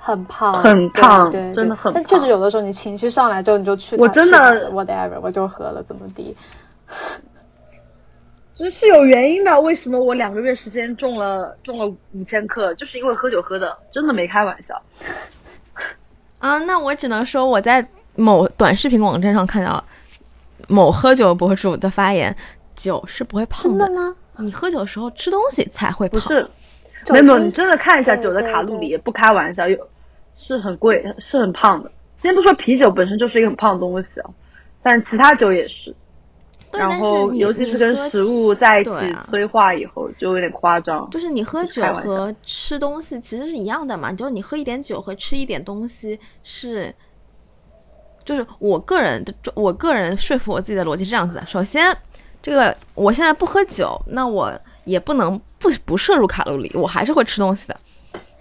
[0.00, 1.92] 很胖，很胖，对，真的很。
[1.94, 6.36] 但确实有的时候你情绪上来之后，你就去，我真的 whatever，我就喝了，怎么地。
[8.56, 14.74] 这 是有原因的，为什么我两个月时间重了重了五千克，就是因为喝酒喝的，真的没开玩笑。
[16.40, 17.86] 啊，那我只能说我在。
[18.16, 19.82] 某短视频网站上看到
[20.68, 22.34] 某喝酒博主的发言，
[22.74, 24.16] 酒是不会胖的吗？
[24.38, 26.20] 你喝酒的时候吃东西才会胖。
[26.20, 26.48] 不是，
[27.10, 29.78] 没有，你真的看一下酒的卡路里，不开玩笑，有
[30.34, 31.90] 是很贵，是很胖的。
[32.18, 34.30] 先不说啤酒本身就是一个很胖的东西啊，
[34.82, 35.94] 但是其他酒也是。
[36.72, 38.90] 然后，尤其是跟食物在一起
[39.30, 41.08] 催化以后，就有点夸张。
[41.10, 46.94] 就是你喝酒和吃东西其实是一样的嘛，就是你喝一点酒和吃一点东西是。
[48.26, 51.96] 就是我个人的，我个人说服我自己的逻辑是这样子的：首先，
[52.42, 54.52] 这个我现在不喝酒，那我
[54.84, 57.80] 也不能不不摄入卡路里，我还是会吃东西的，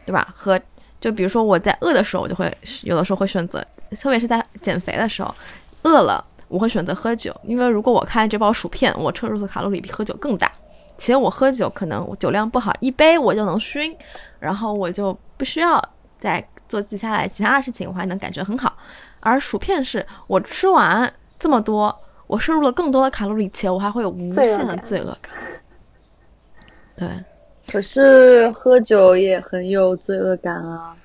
[0.04, 0.28] 对吧？
[0.36, 0.60] 和
[1.00, 3.64] 就比如说我在饿的时候，我就会有的时候会选择，
[4.02, 5.34] 特别是在减肥的时候，
[5.84, 10.52] 饿了我会选择喝酒，因为如果我看这包薯片，我摄入的卡路里比喝酒更大，
[10.98, 13.96] 且我喝酒可能我酒量不好，一杯我就能熏，
[14.40, 15.80] 然后我就不需要
[16.20, 18.76] 再做接下来其他的事情，我还能感觉很好。
[19.26, 21.94] 而薯片是我吃完这么多，
[22.28, 25.34] 我摄入了更多的卡路里，且我还会有无限的罪恶感。
[26.96, 27.10] 对，
[27.68, 30.96] 可是喝酒也很有罪恶感啊。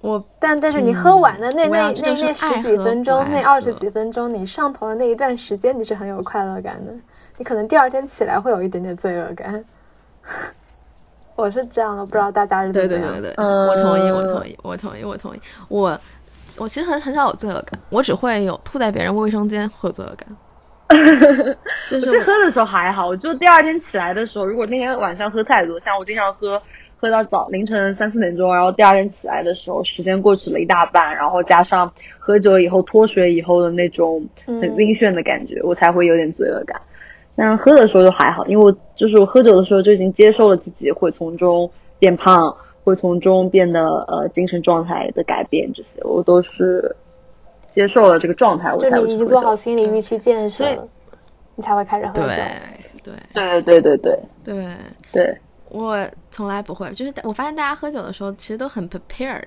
[0.00, 6.92] 我但但是你喝完的那那那那十几分钟，那二十几分钟，你上头的那一段时间，你是很有快乐感的。
[7.36, 9.64] 你可能第二天起来会有一点点罪恶感。
[11.36, 13.12] 我是这样的，不知道大家是怎么样。
[13.12, 16.00] 对对对对，我同意，我同意，我同意，我同意，我。
[16.58, 20.28] 我其实很很少有罪恶感，我只会有吐在别人卫生间会有罪恶感。
[21.88, 26.62] 就是喝的时候还好，就第二天起来的时候，如果那天晚上喝太多，像我经常喝
[26.96, 36.80] 喝到早凌晨三四点钟，然后第二天起来的时候，时间过去了一大半，然后加上喝酒以后脱水以后的那种很晕眩的感觉，我才会有点罪恶感。
[37.34, 41.68] 但是喝的时候就还好，因为我就是我喝酒的时候就已经接受了自己会从中
[41.98, 42.56] 变胖。
[42.86, 46.94] 会从中变得呃精神状态的改变，这些我都是
[47.68, 50.64] 接受了这个状态，我才你已经做好心理预期建设，
[51.56, 52.22] 你才会开始喝酒。
[52.22, 52.36] 对
[53.02, 54.76] 对对对对对对
[55.10, 59.42] 对，我从来不会，就是我发现大家喝酒的时候其实都很 prepared，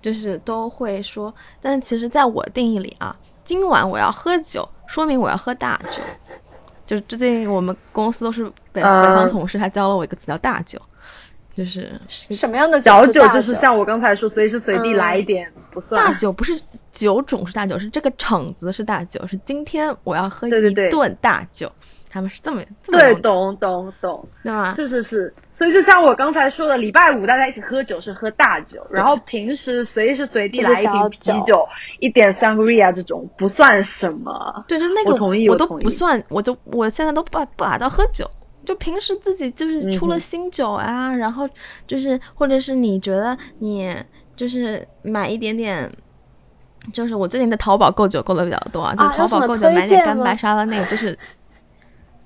[0.00, 3.14] 就是都会说，但其实在我定义里啊，
[3.44, 6.00] 今晚我要喝酒，说明我要喝大酒。
[6.86, 10.76] 就是最近我们公司都是北北方同事，他教了我一个词叫大酒。
[11.60, 12.00] 就是
[12.30, 13.26] 什么样的小酒？
[13.28, 16.02] 就是像我刚才说，随时随地来一点不算。
[16.02, 16.58] 大酒不是
[16.90, 21.70] 酒种是大酒，是这个场子是大酒，是今天我要喝一顿大酒。
[22.12, 24.68] 他们是这么这么对，懂懂懂，对吗？
[24.72, 31.64] 是是是，所以就像我刚才说的，礼拜五大家一起喝酒是喝大酒，然后平时随时随地来一瓶啤酒，
[32.00, 34.64] 一点 sangria 这种不算什么。
[34.66, 38.28] 对，就那个我同意，我都不算，我都我现在都不不把它喝酒。
[38.64, 41.48] 就平时自己就是出了新酒啊，然后
[41.86, 43.96] 就是或者是你觉得你
[44.36, 45.90] 就是买一点点，
[46.92, 51.18] 就是我最近在淘宝购酒购的比较多啊，就淘宝购酒买点干白沙拉那个，就是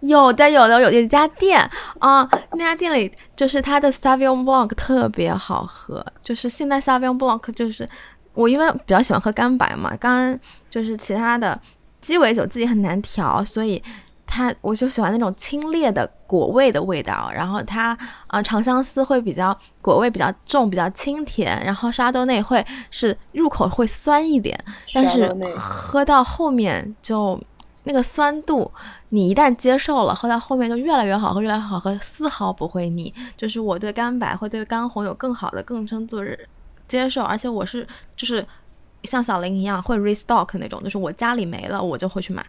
[0.00, 1.58] 有的有的有有一家店
[2.00, 7.88] 啊，那家店里就是它的 Sauvignon Blanc 特别好喝，就是现在 Sauvignon Blanc 就是
[8.34, 11.58] 我因为比较喜欢喝干白嘛，刚刚就是其他的
[12.00, 13.80] 鸡尾酒自己很难调，所以。
[14.26, 17.96] 它我就喜欢那种清冽的果味的味道，然后它
[18.26, 24.58] 啊长相思会比较果味比较重，比较清甜，然后沙多内会是入口会酸一点，
[24.92, 27.40] 但是喝到后面就
[27.84, 28.70] 那个酸度，
[29.10, 33.12] 你一旦接受了，喝到后面就越来越好喝，越来越好喝，丝毫不会腻。
[33.36, 36.38] 就是我对干白会对干红有更好的更深度的
[36.88, 38.44] 接受，而且我是就是
[39.04, 42.44] 像小林一样会 restock 那种，就是我家里没了我就会去买。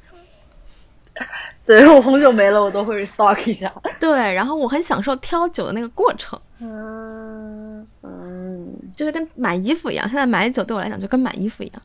[1.65, 3.71] 对我红酒没了，我都会 restock 一下。
[3.99, 6.39] 对，然后我很享受挑酒的那个过程。
[6.59, 11.81] 嗯嗯，就是跟买衣服一样，现在买酒对我来讲就跟买衣服一样。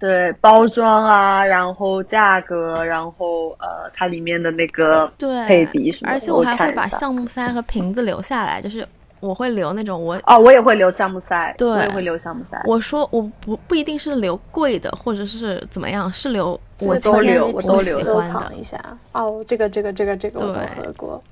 [0.00, 8.86] 对，包装啊，然后价格，然后呃，它里面的那个对配比什么，而且我还会把橡木塞和瓶子留下来，就是。
[9.20, 12.60] 我会留那种我哦，我也会留项目塞，对，我也会留项目塞。
[12.66, 18.78] 我说我不不一定是留贵的，或者是怎么样，是留我都留，我都留收藏一下。
[19.12, 21.22] 哦，这个这个这个这个我都喝过。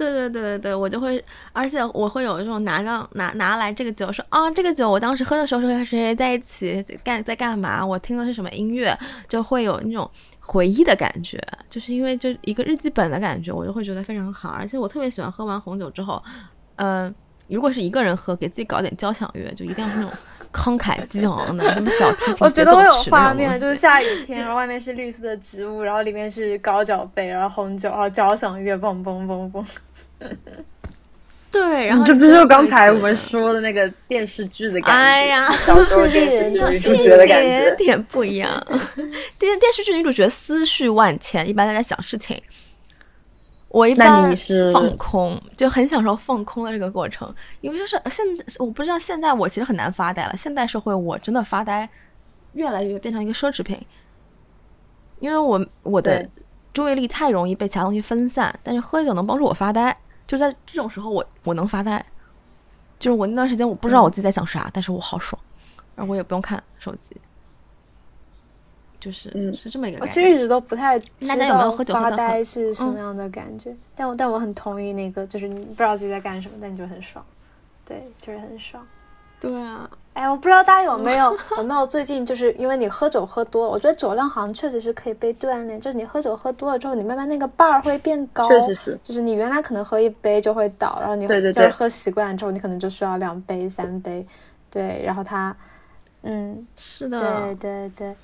[0.00, 1.22] 对对对对对，我就会，
[1.52, 8.96] 而且我会有一种拿上拿拿来这个酒，说啊，这个酒我当时喝的时候是和谁谁在一起干在干嘛，我听的是什么音乐，
[9.28, 11.38] 就会有那种回忆的感觉，
[11.68, 14.48] 就是因为就一个日记本的感觉，我就会觉得非常好。
[14.48, 16.22] 而且我特别喜欢喝完红酒之后，
[16.76, 17.14] 嗯，
[17.50, 20.12] 如果是一个人喝，给自己搞点交响乐，就一定要是那种
[20.52, 29.64] 慷慨激昂的，那么小提琴 我觉得我有画面，就是下雨天，然后外面是绿色的植物，然后里面是高脚杯，然后红酒，然后交响乐，嘣嘣嘣嘣。
[31.52, 34.90] 对，然后这不就是刚才我们说的那个电视剧的感觉？
[34.92, 38.64] 哎呀，都是电视剧女主角的感觉，有点不一样。
[39.36, 42.40] 电电视剧女主角思绪万千，一般在想事情。
[43.70, 44.36] 我一般
[44.72, 47.32] 放空，就很享受放空的这个过程。
[47.60, 48.26] 因为就是现，
[48.58, 50.36] 我不知道现在我其实很难发呆了。
[50.36, 51.88] 现代社会，我真的发呆
[52.54, 53.80] 越来越变成一个奢侈品，
[55.20, 56.28] 因为我我的
[56.74, 59.96] 注意力太容易被其他东西分散，但是喝酒能帮助我发呆。
[60.26, 62.04] 就在这种时候，我我能发呆，
[62.98, 65.40] 就是我那段时间我不知道我自己在想啥，但是我好爽，
[65.94, 67.16] 然后我也不用看手机，
[69.00, 69.98] 就是嗯是这么一个。
[70.00, 77.24] 我其实一直都不太知道发呆是什么样的感觉，但我但我很同意那个，就是你不知道自己在干什么，但你就很爽，
[77.84, 78.86] 对，就是很爽。
[79.40, 79.88] 对啊。
[80.12, 85.80] 哎，我不知道大家有 没有有没有最近就是因为你喝酒喝多，我觉得酒量好像确实是可以被锻炼。
[85.80, 89.00] 就是你喝酒喝多了之后，你慢慢那个 bar 会变高，确实是。
[89.04, 94.26] 就是你原来可能喝一杯就会倒，然后你就是喝习惯之后，你可能就需要两杯三杯，
[94.68, 95.00] 对。
[95.06, 95.56] 然后他，
[96.22, 98.16] 嗯，是的，对对对。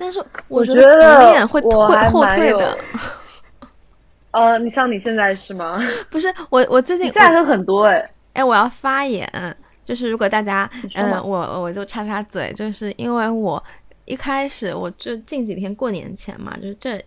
[0.00, 2.76] 但是我觉得会会后退的。
[4.32, 5.78] 呃，你像你现在是吗？
[6.10, 9.28] 不是，我我最近现在喝很多哎哎，我要发言。
[9.84, 13.62] 就是如果大家，嗯，我我就插插嘴，就是因为我
[14.04, 17.02] 一开始我就近几天过年前嘛，就是这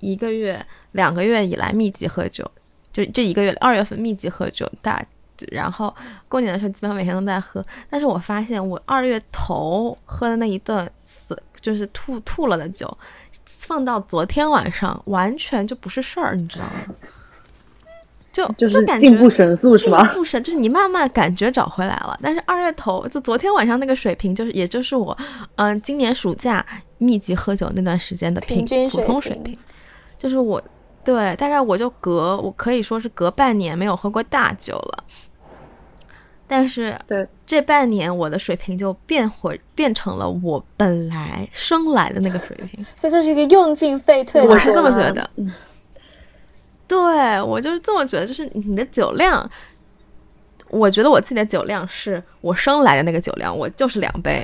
[0.00, 0.60] 一个月
[0.92, 2.44] 两个月以来密集喝酒，
[2.92, 5.00] 就这一个月二月份密集喝酒，大
[5.52, 5.94] 然后
[6.28, 12.96] 过年的时候基本上每天都在喝，但是我发现我二月头喝的那一顿死就是吐吐了的酒，
[13.44, 16.94] 放到昨天晚上完全就不是事儿，你知道吗？
[18.30, 20.00] 就就是感觉进步神速是吧？
[20.02, 25.16] 进步神就是你慢慢感觉找回来了，但是二月头就昨天晚上那个水平，就是也就是我，
[25.56, 26.64] 嗯，今年暑假
[26.98, 29.56] 密集喝酒那段时间的平均普通水平，
[30.16, 30.62] 就是我
[31.02, 35.04] 对大概我就隔我可以说是隔半年没有喝过大酒了，
[36.48, 45.30] 但是对这半年我的水平就变回变成了我本来生来的那个水平， 这就是一个用进废退，我是这么觉得。
[46.88, 46.98] 对
[47.42, 49.48] 我就是这么觉得，就是你的酒量，
[50.70, 54.42] 我觉得我自己的酒量是我生来的那个酒量，我就是两杯，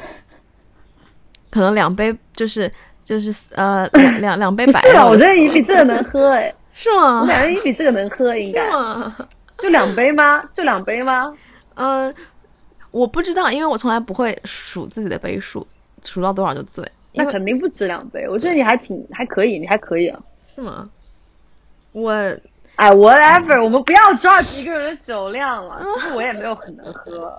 [1.50, 2.70] 可能两杯就是
[3.02, 4.78] 就是呃两两两杯白。
[4.82, 7.22] 是啊，我觉得你比这个能喝哎， 是吗？
[7.22, 8.62] 我感觉你比这个能喝，应该。
[9.56, 10.42] 就两杯吗？
[10.52, 11.32] 就两杯吗？
[11.74, 12.14] 嗯，
[12.90, 15.66] 我不知道，因为我从来不会数自己的杯数，
[16.04, 16.84] 数到多少就醉。
[17.12, 20.20] 那肯定不止两杯，我觉得你还挺还可以，你还可以啊。
[20.54, 20.88] 是吗？
[21.92, 22.10] 我
[22.76, 25.80] 哎，whatever，我们不要抓一个人的酒量了。
[25.94, 27.32] 其实我也没有很能喝，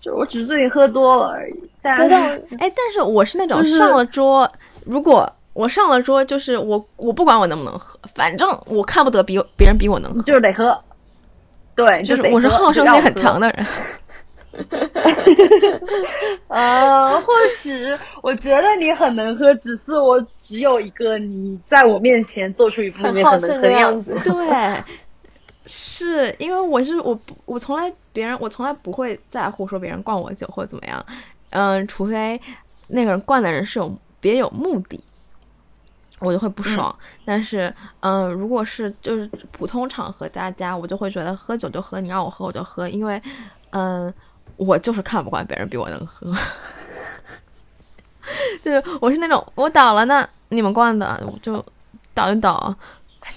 [0.00, 1.70] 就我只是最近喝多了而已。
[1.82, 2.12] 但是，
[2.60, 4.48] 哎，但是我是那种上了桌，
[4.84, 10.78] 如果我上了桌，就是我我不管我能不能喝，反正我看不得比别人比我能喝，就是得喝。
[11.78, 13.66] 对，就是我是好胜心很强的人。
[16.48, 17.86] 呃， 或许
[18.20, 24.12] 我觉得你很能喝，只是我只有一个你在我面前做出一副你很能喝的样子。
[24.28, 24.82] 对，
[25.66, 31.06] 是因为我是我我从来别人我从来不会在乎说别人灌我酒或者怎么样，
[31.50, 32.40] 嗯，除非
[32.88, 35.00] 那个人灌的人是有别有目的，
[36.20, 36.94] 我就会不爽。
[37.24, 43.20] 但是嗯，如果是就是普通场合大家，我就会觉得喝酒就喝，你让我喝我就喝，因为
[43.70, 44.12] 嗯。
[44.56, 46.26] 我就是看不惯别人比我能喝，
[48.60, 51.64] 就是我是那种我倒了那你们灌的就
[52.12, 52.74] 倒就倒，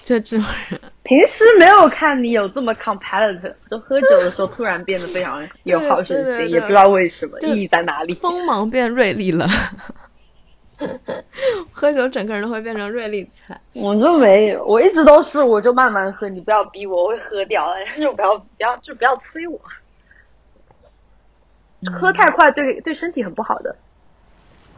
[0.02, 0.80] 就这种人。
[1.04, 8.14] 平时没有看你有这么 competitive，就喝酒的时候突然变得非常有好胜心，也不知道为什么，意义在哪里？
[8.14, 9.46] 锋芒变锐利了，
[11.72, 13.60] 喝酒整个人都会变成瑞丽起来。
[13.74, 19.60] 我就没有，我一直都是我就慢慢喝，你不要逼我，我会喝掉， 但是不要不要就不要催我。
[21.92, 23.74] 喝太快对对身体很不好的。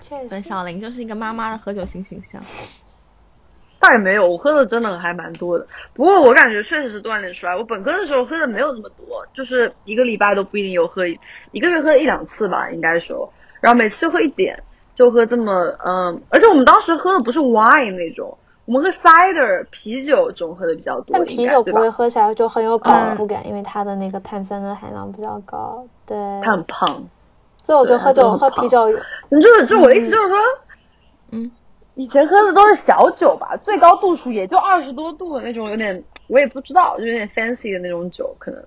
[0.00, 2.40] 确实，小林就是一个妈妈的喝酒型形象。
[3.78, 5.66] 倒也没有，我喝的真的还蛮多的。
[5.92, 7.54] 不过我感觉确实是锻炼出来。
[7.54, 13.30] 我本科的时候喝的没有那么多，就是一个礼拜都不一定有喝一次，一个月喝一两次吧，应该说。
[13.60, 14.58] 然后每次就喝一点，
[14.94, 15.52] 就喝这么
[15.84, 25.84] 嗯，而且我们当时喝的不是 wine 那种，我们喝 cider 啤酒中喝的比较多，但啤酒不会喝起来就很有饱腹感，因为它的那个碳酸的含量比较高。
[26.06, 26.86] 对，它很胖，
[27.62, 28.88] 所以我觉得喝酒喝啤酒，
[29.28, 30.38] 你就是就我意思就是说，
[31.32, 31.50] 嗯，
[31.94, 38.62] 以前喝的都是小酒吧，最高度数也就二十多度的那种，有点我也不知道，就有点 fancy 的那种酒，可能，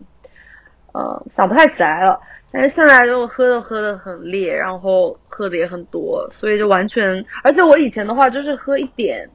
[0.91, 2.19] 呃，想不太起来了。
[2.52, 9.30] 但是现在就喝的喝的很烈，然后喝的也很多，所以就完全，而且我以前的话就是喝一点，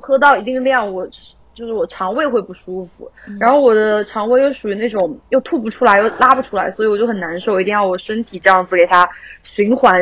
[0.00, 1.06] 喝到一定量，我
[1.54, 9.08] 就是我肠胃会不舒服，然后我的肠胃又属于那种又吐不出来又拉不出来，所以我就很难受，一定要我身体这样子给它
[9.42, 9.94] 循环。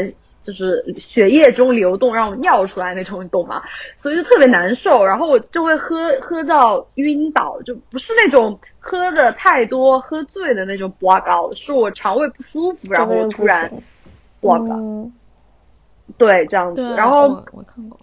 [0.44, 3.60] 就是血液中流动，让我尿出来那种，你懂吗？
[3.98, 13.68] 所以就特别难受，然后我就会喝喝到晕倒，就不是那种喝的太多喝醉的那种刮高，是我肠胃不舒服，然后我突然
[14.40, 15.10] 刮高。
[16.18, 16.94] 对，这样子。
[16.96, 17.98] 然后我看过。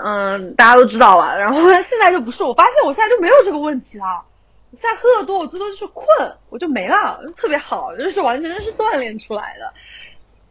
[0.00, 1.34] 嗯，大家都知道吧？
[1.36, 4.22] 然后现在就不是，我发现我现在就没有这个问题了。
[4.70, 6.06] 我现在喝的多，我最多就是困，
[6.50, 9.72] 我就没了，特别好，就是完全是锻炼出来的。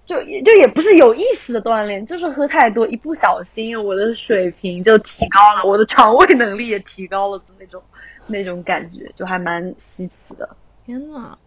[0.07, 7.83] 就也就也不是有意思的锻炼，就是喝太多，一不小心我的水平就提高了，我的肠胃能力也提高了的那种
[8.25, 10.49] 那种感觉，就还蛮稀奇的。
[10.85, 11.37] 天呐，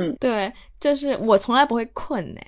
[0.00, 2.40] 嗯， 对，就是我从来不会困呢，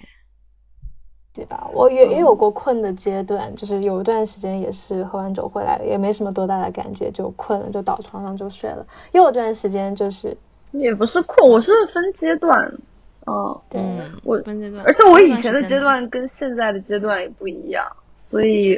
[1.32, 1.70] 对吧？
[1.72, 8.84] 我也也有过困的阶段，就是有一段时间也是喝完酒回来，也没什么多大的感觉，就困了，就倒床上就睡了。
[9.12, 10.36] 又有段时间就是
[10.72, 12.72] 也不是困，我是分阶段。
[13.26, 13.80] 哦，对，
[14.22, 14.36] 我，
[14.84, 17.84] 而且我以前的阶段跟现在的阶段也不一样，
[18.16, 18.76] 所以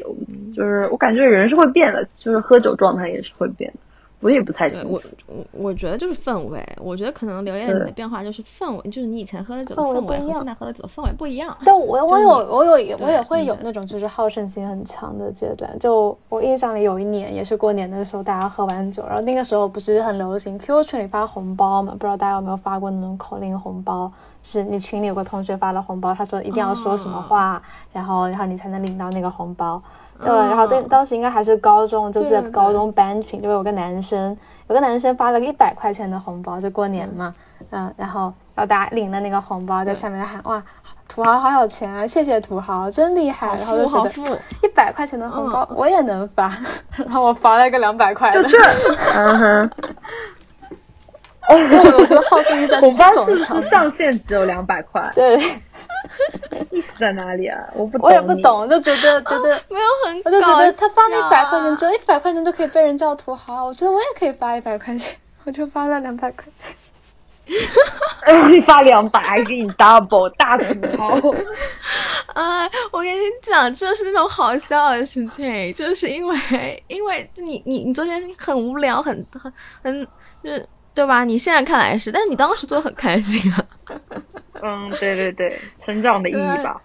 [0.54, 3.78] 就是我感觉人是会变的，就是喝酒状态也是会变的。
[4.20, 11.54] 我也不太清楚，我我我觉得就是氛围，我觉得可能刘烨你的变化就是氛围，就是你以前喝的酒的氛围和现在喝的酒的氛围不一样。
[11.64, 15.78] 但我我有我有我也会有那种就是好胜心很强的阶段。
[15.78, 21.92] 就我印象里有一年也是过年的时候，大家喝完酒，然后那个时候不是很流行 QQ 群里发红包嘛？
[21.92, 24.10] 不知道大家有没有发过那种口令红包？
[24.42, 27.60] 是你群里有个同学发了红包，他说一定要说什么话，
[27.92, 29.82] 然后然后你才能领到那个红包。
[30.20, 34.36] 对，然后当当时应该还是高中，就是高中班群，就有个男生，
[34.68, 37.34] 有个男生发了个一百块钱的红包，就过年嘛，
[37.70, 40.62] 嗯，然后然后大家领了那个红包，在下面喊哇，
[41.08, 44.10] 土豪好有钱啊，谢谢土豪，真厉害，然后就觉得
[44.62, 46.50] 一百块钱的红包我也能发，
[46.96, 48.58] 然后我发了一个两百块的，就这，
[49.16, 49.70] 嗯哼。
[51.48, 51.54] 哦，
[51.98, 53.36] 我觉得好胜心在红包是
[53.68, 55.38] 上限只有两百块，对，
[56.70, 57.58] 意思在哪里啊？
[57.74, 65.16] 我不，我也不懂，就觉得觉得没有很，我就觉得他发了一百块钱，只有一百块钱就可以被人叫土豪，我觉得我也可以发一百块钱，
[65.46, 66.74] 我就发了两百块钱，
[68.50, 70.64] 你发两百还给你 double 大土
[70.98, 71.16] 豪，
[72.34, 72.68] 哎！
[72.90, 79.52] 我跟你讲，这是那种好笑的事情，就是因为因为你你你做这件事情很无聊，很很
[79.84, 80.06] 很
[80.42, 80.66] 就是。
[80.96, 81.24] 对吧？
[81.24, 83.66] 你现在看来是，但是你当时做的很开心啊。
[84.62, 86.80] 嗯，对对对，成长的意义吧。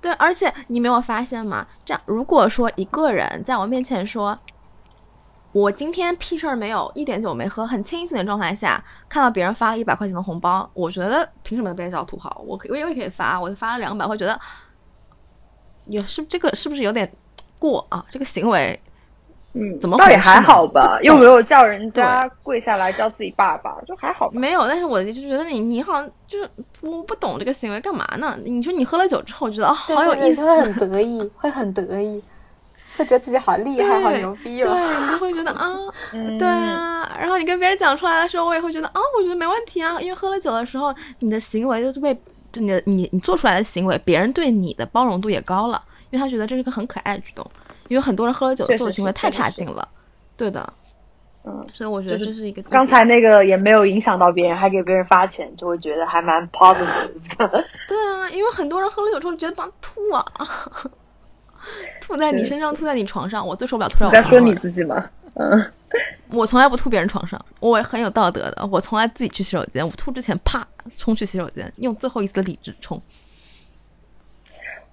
[0.00, 1.66] 对，而且你没有发现吗？
[1.84, 4.38] 这样，如果说一个人在我面前说，
[5.50, 12.40] 我今天屁事儿没有，一点酒没喝，很清醒的状态下，看到别人发了一百块钱的红包，我觉得凭什么被人叫土豪？
[12.46, 14.40] 我可我也可以发，我发了两百，会觉得
[15.86, 17.12] 也是这个是不是有点
[17.58, 18.06] 过啊？
[18.08, 18.80] 这个行为。
[19.60, 24.30] 嗯，怎么倒也还好吧，又没有叫人家跪下来叫自己爸爸，就还好。
[24.30, 26.48] 没有，但是我就觉得你你好像就是
[26.80, 28.38] 我不懂这个行为干嘛呢？
[28.44, 32.22] 你说你喝了酒之后觉得好有意思，会很得意， 会很得意，
[32.96, 34.72] 会觉得自己好厉害，好牛逼哦。
[34.72, 35.76] 对，你就会觉得啊，
[36.38, 37.16] 对啊。
[37.18, 42.14] 然后你跟别人讲出来的时候，我也会觉得啊，我觉得没问题啊，因为喝了酒的时候，你的行为就是被
[42.52, 47.44] 就你的你你做出来的行为，别人对你的包容度也高了，因为他觉得这是个很可爱的举动。
[47.88, 49.86] 因为很多人喝了酒做的行为太差劲了，
[50.36, 50.72] 对的，
[51.44, 52.62] 嗯，所以我觉得这是一个。
[52.64, 57.18] 刚才那个也没有影响到别人，还给别人发钱，就会觉得还蛮 positive。
[57.88, 60.24] 对啊，因为很多人喝了酒之后觉得帮吐啊，
[62.00, 65.08] 吐在你身上，吐在你床上，我最受不了吐在我在说你自己吗？
[65.34, 65.72] 嗯，
[66.30, 70.66] 我从来不吐别人床上，我很有道德的，我从来自己去洗手间，我吐之前啪
[70.96, 73.00] 冲去洗手间，用最后一丝理智冲。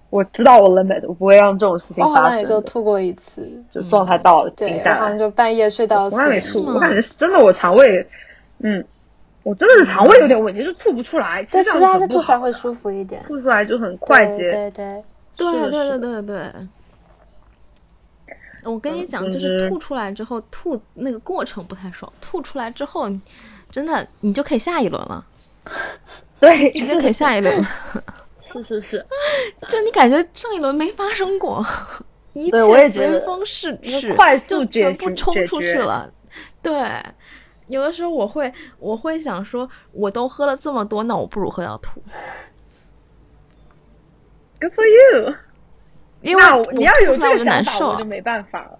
[0.08, 2.12] 我知道我 limit，我不会让这种事情发生。
[2.12, 6.08] 我好像也就吐过一次，就状态到了，对，然后就半夜睡到。
[6.08, 8.08] 从来没吐，我感觉真的我肠胃，
[8.60, 8.82] 嗯，
[9.42, 11.44] 我真的是肠胃有点问题，就吐不出来。
[11.44, 14.48] 其实还是吐出来会舒服一点，吐出来就很快捷。
[14.48, 15.02] 对对
[15.36, 16.52] 对对对对对。
[18.64, 23.08] 我跟你讲，就是吐出来之后，吐那个过程不太爽，吐出来之后，
[23.70, 25.24] 真的你就可以下一轮了。
[26.40, 27.66] 对，直接可以下一轮。
[28.62, 29.06] 是是是，
[29.68, 31.64] 就你感觉上一轮没发生过，
[32.32, 36.10] 一切随风逝去，快速全部冲出去了。
[36.62, 36.90] 对，
[37.68, 42.00] 有的时候我会我会想说，我都喝了这么多，那我不如喝到吐。
[44.60, 45.34] Good for you。
[46.22, 46.42] 因为
[46.72, 48.78] 你要有这个想法，我就没办法了。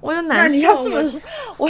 [0.00, 0.44] 我就难受。
[0.44, 1.20] 那你要这么说，
[1.58, 1.68] 我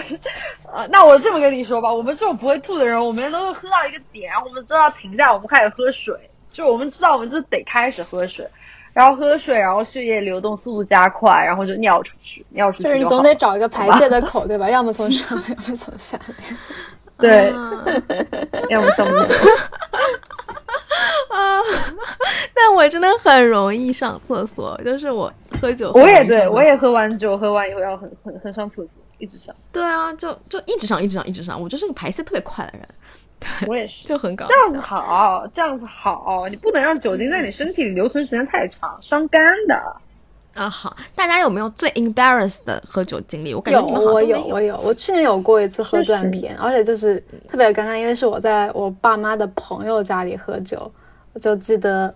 [0.71, 6.15] 啊，那我这么跟你说吧，我们这种不会吐的人，我们都会喝到一个点，我们知道停下，我们开始喝水。
[6.59, 8.45] 就我们知道，我们就得开始喝水，
[8.93, 12.83] 然后喝水，然后血液流动速度加快，然后就尿出去，尿出去。
[12.83, 14.69] 就是你总得找一个排泄的口，对吧？
[14.69, 16.59] 要么从上面，要么从下面。
[17.17, 17.53] 对，
[18.71, 19.17] 要么上面。
[21.31, 21.63] 啊！
[22.53, 29.55] 但我真的很容易上厕所，就是我喝酒，我也对我也喝完酒，喝完以后要很很很上厕所，一直上。
[29.71, 31.63] 对啊，就就一直上，一直上，一直上。
[31.63, 32.89] 我就是个排泄特别快的人。
[33.67, 34.49] 我也是，就很搞笑。
[34.49, 39.97] 这样子好，这样子好，你不能让酒精在你身体里留存时间太长，伤肝的。
[40.55, 43.55] 啊，好，大家有没有最 embarrassed 的喝酒经历？
[43.55, 50.91] 我感觉你们我有，我有，我去年有过一次喝断片，而且就是特别尴尬，因为是我在我爸妈的朋友家里喝酒，
[51.33, 52.13] 我就记得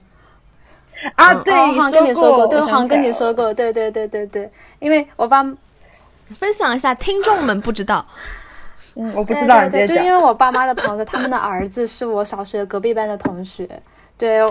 [1.14, 4.50] 啊，对，我好像跟你说过，对，我好像跟你说过，对对对对对，
[4.80, 5.44] 因为我爸
[6.38, 8.04] 分享一下，听众们不知道，
[8.94, 13.68] 嗯，我不知道，对对，就因为我爸妈的朋友，他们的儿子是我小学隔壁班的同学，
[14.18, 14.42] 对。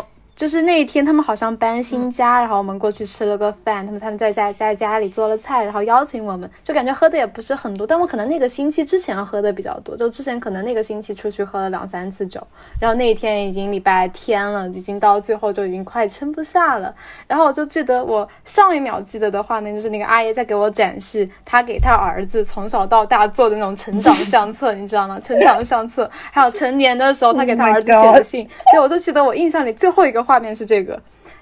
[0.42, 3.86] 就是那一天，他们好像搬新家，然后我们过去吃了个饭。
[3.86, 7.86] 他们他们在在在家里做了菜，然后邀请我们，就感觉喝的也不是很多。
[7.86, 12.42] 但我可能那个星期之前喝的比较多，就之前可能那个星期出去喝了两三次酒，
[12.80, 16.92] 然后那一天已经礼拜天了，已经到最后就已经快撑不下了。
[17.28, 25.20] 然后我就记得我上一秒记得的画面，就是那个阿姨在给我展示她给她儿子从小到大做的那种成长相册，你知道吗？
[25.20, 28.50] 成长相册，还有成年的时候她给她儿子写的信。
[28.74, 30.31] 对，我就记得我印象里最后一个。
[30.32, 30.98] 画面是这个，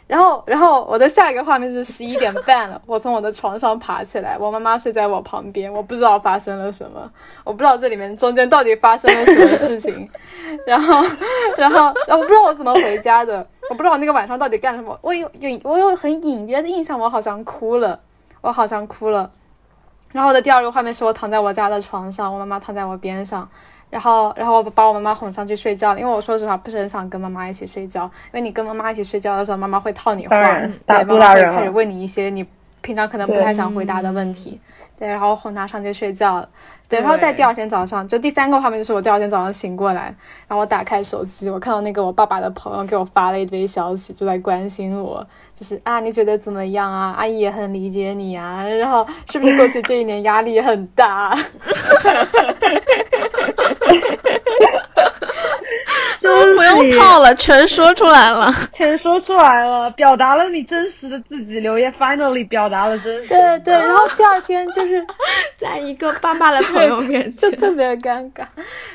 [0.08, 7.08] 然后，然后我的下一个画面是十一点半了， 我从我的床上爬起来，我妈妈睡在我旁边，我不知道发生了什么，
[7.44, 10.10] 我不知道这里面中间到底发生了什么事情，
[10.66, 11.04] 然后，
[11.56, 18.00] 然后，然后我不知道我怎么回家的，我不知道我那个晚上到底干什么，我有有我有很隐约的印象，我好像哭了，
[18.42, 19.30] 我好像哭了，
[20.12, 23.48] 然后我的第二个画面是我躺在我家的床上，我妈妈躺在我边上。
[23.90, 30.44] 然后，然后我把我妈妈哄上去睡觉，因为我说实话不是很想跟妈妈一起睡觉，因为你跟妈妈一起睡觉的时候，妈妈会套你话，
[30.86, 32.46] 对，妈妈会开始问你一些你
[32.82, 34.60] 平常可能不太想回答的问题，
[34.98, 36.50] 对，然后哄他上去睡觉了，
[36.88, 40.04] 对，然后在第二天早上，就第三个画面就是我第二天早上醒过来，
[40.48, 47.14] 然后我打开手机，我看到那个我爸爸的朋友给我发了一堆消息，就在关心我，就是啊，你觉得怎么样啊？
[47.18, 51.36] 阿姨也很理解你啊， 然后是不是过去这一年压力很大？
[56.28, 61.60] 不用套了，全说出来了，全说出来了，表达了你真实的自己。
[61.60, 63.30] 刘烨 finally 表达了真实。
[63.30, 65.06] 对对，然后第二天就是
[65.58, 68.44] 在一个爸爸的朋友面前，就特别尴尬。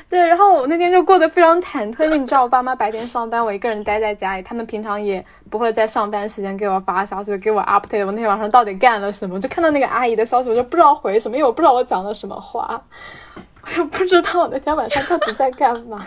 [0.09, 9.39] 对，然后我那天就过得非常忐忑，因为你知道我爸妈白天上班，我一个人待在家里，他们平常也不会在上班时间给我发消息，给我 update 我那天晚上到底干了什么。
[9.39, 12.81] 就看到那个阿姨的消息，我就不知道回什么，因为我不知道我讲了什么话。
[13.65, 16.05] 我就不知道我那天晚上到底在干嘛，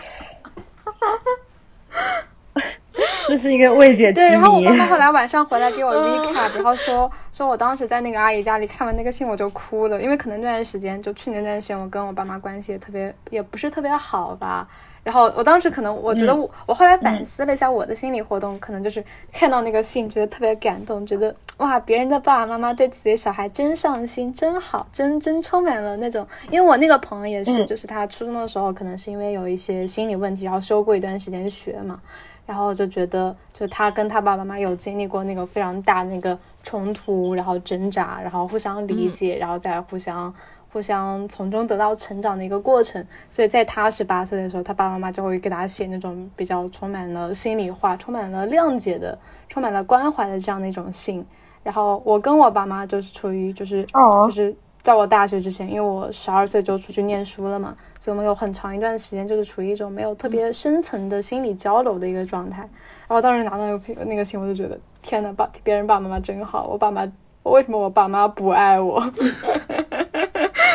[3.27, 4.27] 这是一个未解之谜。
[4.27, 14.67] 对，然后我爸妈后来晚上回来给我 recap，然后说说我当时在那个阿姨家里看完那个信我就哭了，因为可能那段时间就去年那段时间我跟我爸妈关系也特别也不是特别好吧。
[15.03, 26.27] 然后我当时可能我觉得我我后来反思了一下我的心理活动，可能就是看到那个信觉得特别感动，觉得哇别人的爸爸妈妈对自己的小孩真上心真好，真真充满了那种。
[26.51, 31.99] 因为我那个朋友也是，就是他初中的时候可能是因为有一些心理问题，然后休过一段时间学嘛，
[32.45, 40.33] 然后就觉得就他跟他爸爸妈妈有经历过那个非常大那个冲突，然后挣扎，然后互相理解，然后再互相。
[40.71, 49.17] 互相从中得到成长的一个过程，所以在他十八岁的时候，他爸爸妈妈就会给他写那种比较充满了心里话、充满了谅解的、
[49.47, 51.25] 充满了关怀的这样的一种信。
[51.63, 62.61] 然后我跟我爸妈就是处于就是就是在我大学之前，因为我十二岁就出去念书了嘛，所以我们有很长一段时间就是处于一种没有特别深层的心理交流的一个状态。
[63.07, 67.05] 然后当时拿到那个那个信，我就觉得天呐，爸别人爸爸妈妈真好，我爸妈
[67.43, 69.03] 为什么我爸妈不爱我？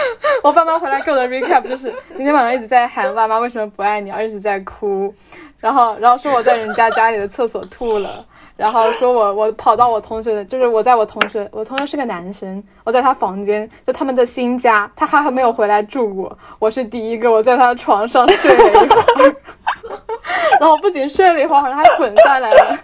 [0.42, 5.12] 我爸妈回来给我的 recap 就是那天晚上一直在喊爸妈 为什么不爱你，而一直在哭，
[5.58, 8.24] 然后然后说我在人家家里的厕所吐了，
[8.56, 18.80] 然后说我我跑到我同学的，就是我在我同学，我同学是个男生，我在他房间，就他们的新家，他还没有回来住过，我是第一个，我在他的床上睡了一会
[19.24, 19.36] 儿，
[20.60, 22.76] 然后不仅睡了一会儿，好像还滚下来了。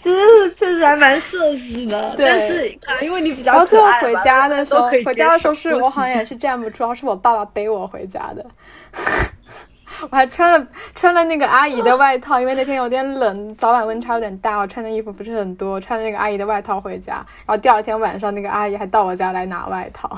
[0.00, 8.46] 其实确实还蛮社死的，但是因为你比较然后最后回家的时候，回家的时候是我好像也是站不住，是我爸爸背我回家的。
[10.10, 17.16] 我还穿了穿了那个阿姨的外套，因为那天有点冷，早晚温差有点大，我穿的衣服不是很多，穿了那个阿姨的外套回家。
[17.44, 20.08] 然后第二天晚上，那个阿姨还到我家来拿外套。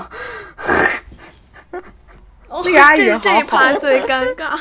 [2.63, 4.57] 那个阿姨这一趴最尴尬。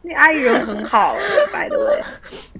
[0.00, 1.14] 那阿姨人很好，
[1.52, 2.02] 白的喂。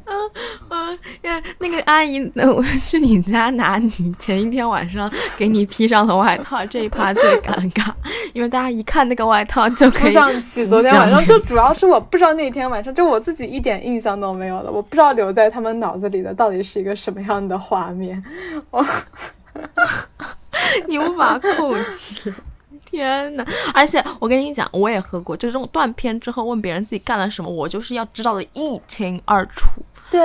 [0.06, 0.30] 嗯
[0.70, 7.92] 嗯，呀，那个阿姨，我去你家拿你前一天晚上给你披上的外套，这一趴最尴尬，
[8.32, 18.22] 因为大家一看那个外套就可以想起昨天晚上，就主要是我不知道那天晚上，就我自己一点印象都没有了，我不知道留在他们脑子里的到底是一个什么样的画面，
[18.70, 18.84] 我，
[20.86, 22.32] 你无法控制。
[22.90, 23.46] 天呐！
[23.72, 29.80] 而且我跟你讲，我也喝过，就这种断片之后问别人自己干了什么，我就是要知道的一清二楚。
[30.10, 30.20] 对，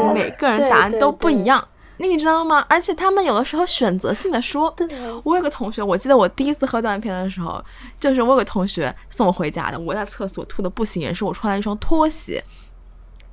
[0.00, 1.66] 因为每个人答案都不一样，
[1.98, 2.64] 你知道吗？
[2.68, 4.72] 而且他们有的时候选择性的说。
[4.76, 4.88] 对。
[5.22, 7.62] 我有个同学，我记得我第一次喝断片的时候，
[8.00, 12.42] 就是我有个同学送我回家的，我在厕所吐的不行也，是我穿了一双拖鞋。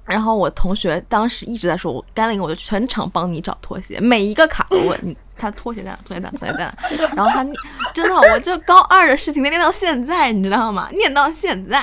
[0.04, 6.00] 然后我同学当时一直在说，我干了一个，我就全场帮你找拖鞋，每一个卡都问你，他拖鞋在哪？
[6.04, 6.38] 拖鞋在哪？
[6.38, 7.10] 拖鞋在哪？
[7.16, 7.46] 然后他
[7.94, 10.90] 真的，我就高二的事情念到现在，你知道吗？
[10.92, 11.80] 念到现在。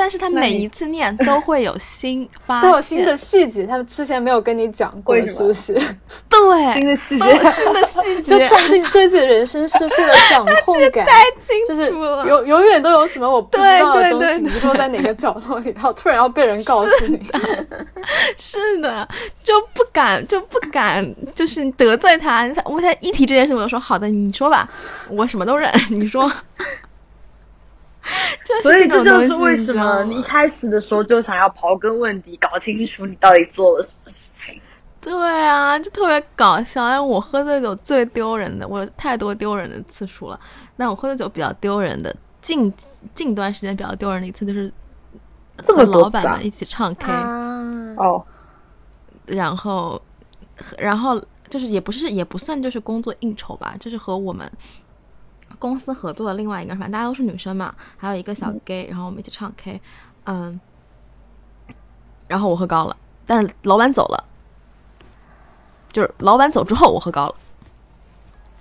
[0.00, 5.74] 但是他每一次念都会有新 发，都有新的细节，他之前没有跟你讲过，是不是？
[5.74, 17.20] 对，新的细节，新的细节， 就突然对对自己的人生失去了掌控感，太清就是永永远都有什么我不知道的东西，你不知道在哪个角落里，然后突然要被人告诉你，
[18.38, 19.06] 是的，
[19.44, 24.66] 就不敢就不敢就是得罪他，我他一提这件事，我就说好的，你说吧，
[25.10, 26.32] 我什么都认，你说。
[28.62, 34.60] 所以这就是为什么你一开始的时候就想要刨根问底，搞清楚你到底做了什么事情。
[35.00, 35.12] 对
[35.46, 36.84] 啊，就特别搞笑。
[36.84, 40.38] 哎，我喝醉酒最丢人的，我有太多丢人的次数了。
[40.76, 42.72] 那我喝醉酒比较丢人的，近
[43.14, 44.70] 近段时间比较丢人的一次就是
[45.64, 47.10] 和老板们一起唱 K
[47.96, 48.22] 哦，
[49.26, 50.00] 然后
[50.76, 54.50] 然后就是也不是也不算就是工作应酬吧，就是和我们。
[55.60, 59.80] 公司合作的另外一个，反正大家都是女生嘛，还有一个小 gay，然后我们一起唱 K，
[60.24, 60.58] 嗯，
[62.26, 62.96] 然后我喝高了，
[63.26, 64.24] 但是老板走了，
[65.92, 67.34] 就是老板走之后我喝高了，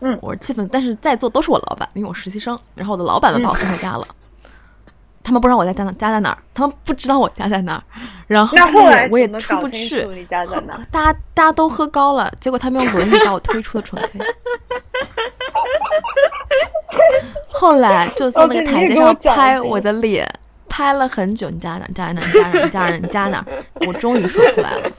[0.02, 4.06] 嗯，我是气愤，但是在座都是我老板，因为我实习生，然后我的老板们把我送回家了，
[5.24, 7.84] 他们不知道我在家哪家在哪儿，他们不知道我家在哪儿，
[8.28, 8.58] 然后
[9.12, 10.80] 我也出不去，家在哪？
[10.90, 14.20] 大家大家都喝高了，结果他们用轮椅把我推出了纯 K。
[17.48, 20.28] 后来就在那个台阶上拍我的脸，
[20.68, 21.50] 拍了很久。
[21.50, 21.86] 你家哪？
[21.94, 22.22] 家哪？
[22.22, 22.68] 家哪？
[22.70, 22.96] 家哪？
[22.96, 23.46] 你家哪？
[23.86, 24.92] 我终于说出来了。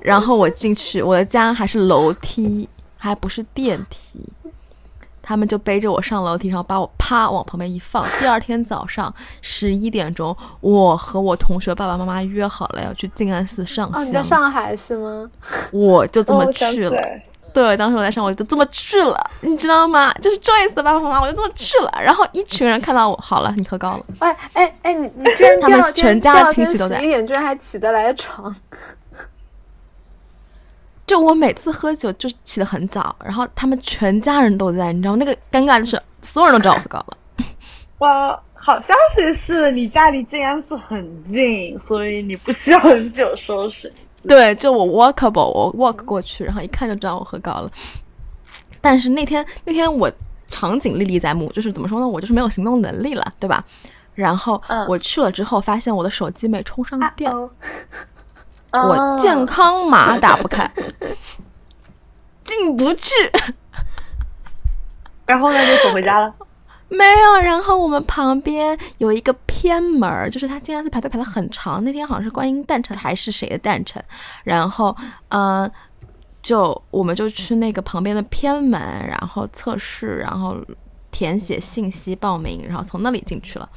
[0.00, 4.24] 然后我进去，我的家还是楼梯，还不是电梯。
[5.28, 8.02] 他们就背着我上楼梯，然后把我啪往旁边一放。
[8.18, 14.06] 第二天早上十一点钟，我和我同学爸爸妈妈约好了要去静安寺上香。
[14.06, 15.30] 你在上海是吗？
[15.70, 16.98] 我就这么去了。
[17.52, 20.10] 对，当时我在上，我就这么去了，你知道吗？
[20.14, 21.92] 就是 Joyce 的爸爸妈妈，我就这么去了。
[22.02, 24.04] 然后一群人看到我，好了，你喝高了。
[24.20, 28.54] 哎哎哎，你你居然他们全家的亲戚都在，十一点居然还起得来床。
[31.08, 37.16] 就我每次喝酒就起得很早，然后他们全家人都在，你知道那个尴尬的是，所有人都知道我喝高了。
[37.98, 43.92] 哇，好消息是你家离静安寺很近，所以你不需要很久收拾。
[44.26, 47.70] 对，就我 walkable，我 walk 过去，然后一看就知道我喝高了。
[48.80, 50.12] 但是那天那天我
[50.48, 53.64] 场景历历在目，就是怎么说呢，我就是没有行动能力了，对吧？
[54.14, 57.32] 然后我去了之后，发现我的手机没充上电，
[58.72, 60.70] 我健康码打不开，
[62.44, 63.12] 进不去。
[65.26, 66.34] 然后呢，就走回家了。
[66.90, 71.84] 没有，然后我们旁边有一个偏门儿，就是他竟然是排队排的很长。
[71.84, 74.02] 那天好像是观音诞辰还是谁的诞辰，
[74.44, 74.96] 然后
[75.28, 75.70] 嗯，
[76.40, 80.56] 就我们就去那个旁边的偏门，然后测试，然后
[81.10, 83.68] 填写信息报名，然后从那里进去了。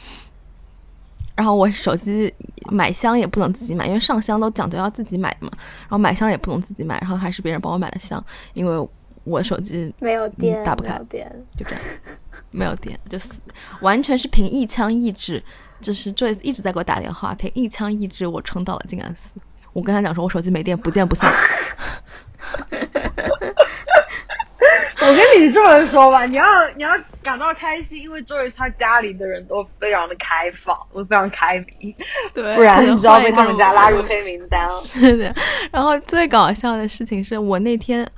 [1.42, 2.32] 然后我手机
[2.70, 5.52] 买香也不能自己买，因为上香都讲究要自己买的嘛。
[5.56, 8.24] 然后买香也不能自己买，然后还是别人帮我买的香，
[8.54, 8.88] 因为。
[9.24, 11.30] 我手机没有电，打不开，就这样，
[12.50, 13.30] 没有电，就是
[13.82, 15.44] 完全是凭一腔意志，
[15.80, 19.40] 就是 Joyce 一直在给我打电话，凭一腔意志我撑到了静安寺。
[19.74, 21.32] 我跟他讲说，我手机没电，不见不散。
[25.02, 26.44] 我跟你这么说吧，你要
[26.76, 26.90] 你要
[27.24, 31.94] 感到开心，因为周围他家里的人都非常的开放，都非常开明。
[32.34, 34.82] 对，不然你知道被他们家拉入黑名单了。
[34.82, 35.34] 是的。
[35.72, 38.10] 然后最搞笑的事情是我那天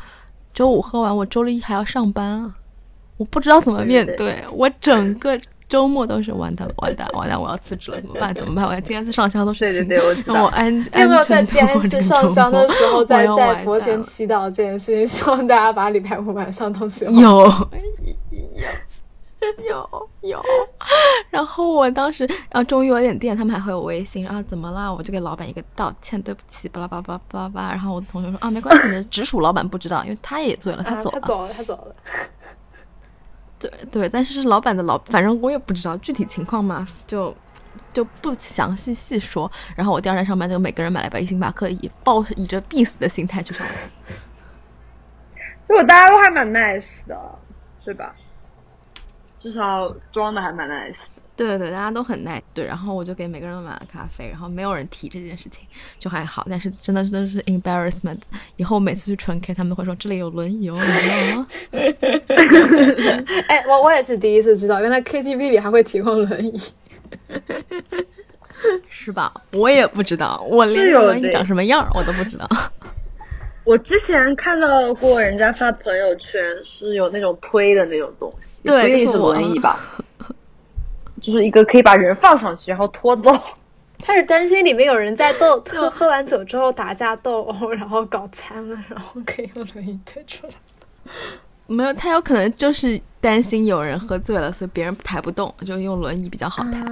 [0.53, 2.55] 周五喝完，我周六一还要上班啊，
[3.17, 5.39] 我不知道怎么面对，我整个。
[5.69, 7.41] 周末都是完蛋了，完蛋，完蛋！
[7.41, 8.31] 我要辞职了，怎么办？
[8.35, 8.63] 怎么办？
[8.63, 10.43] 我要今天次上香都是对对对，我知道。
[10.43, 15.07] 我安要不要在今天次上香的时候，在在佛前祈祷这件事情？
[15.07, 17.49] 希望大家把礼拜五晚上东西有
[19.67, 19.89] 有
[20.21, 20.43] 有有。
[21.29, 24.93] 然后我当时，然后终于有点电，他们还回我微信，然后怎么了？
[24.93, 27.69] 我就给老板一个道歉，对不起，巴拉巴拉巴拉巴。
[27.71, 31.95] 然后我的同学说啊，没关系，你的直属老板不知道，因为他也醉了，他走了，他走了，他走了。
[33.59, 37.33] 对对，但是是老板的老，反正我也不知道具体情况嘛，就
[37.93, 39.49] 就不详细细说。
[39.75, 43.77] 然后我第二天上班就每个人买了杯星巴克，以抱以着必死的心态去上班。
[45.65, 47.17] 结果大家都还蛮 nice 的，
[47.85, 48.13] 是吧？
[49.43, 50.95] 至少装的还蛮 nice。
[51.35, 52.41] 对对对，大家都很 nice。
[52.53, 55.65] 对，然后我就给每个人都买了咖啡，然后没有人提这件事情，
[55.99, 56.47] 就还好。
[56.49, 58.19] 但是真的真的是 embarrassment。
[58.55, 61.47] 以后每次去纯 K，他们会说这里有轮椅哦，你知道吗？
[63.49, 66.53] 哎，我我也是第一次知道，原来 KTV 里还会提供轮椅，
[68.89, 69.33] 是吧？
[69.51, 72.47] 我也不知道，我连轮椅长什么样我都不知道。
[73.63, 79.79] 我之前看到过人家发朋友圈是有那种推的那种东西，对，就是轮椅吧。
[81.21, 83.31] 就是一个可以把人放上去，然后拖走。
[83.99, 90.53] 他是担心里面有人在斗，喝喝完酒之后打架斗殴，然后搞残了，然后可以用轮椅推出来。
[91.67, 96.83] 没有，他有可能就是担心有人喝醉了，所以别人抬不动，就用轮椅比较好抬。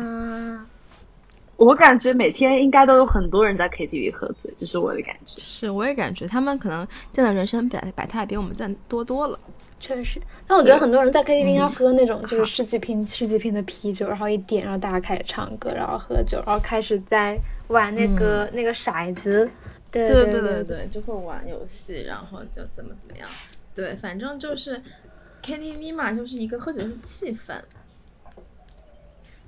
[1.62, 5.40] 我感觉每天应该都有很多人在 KTV 喝醉，这是我的感觉。
[5.40, 9.40] 是，我也感觉他们可能见的人生百百态比我们见多多了。
[9.80, 17.38] 确实，但我觉得很多人在 KTV 要喝那种就是十几瓶、十几瓶的啤酒，然后一点，然后大家开始唱歌，然后喝酒，然后开始在
[17.68, 19.48] 玩那个那个骰子。
[19.92, 23.30] 对对对对对，就会玩游戏，然后就怎么怎么样。
[23.76, 24.82] 对，反正就是
[25.44, 27.54] KTV 嘛，就是一个喝酒是气氛，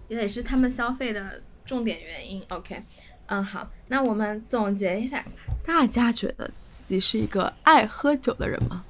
[0.09, 2.41] 也得是他们消费的重点原因。
[2.49, 2.82] OK，
[3.28, 5.24] 嗯，好，那我们总结一下，
[5.66, 8.84] 大家觉得自己是一个爱喝酒的人吗？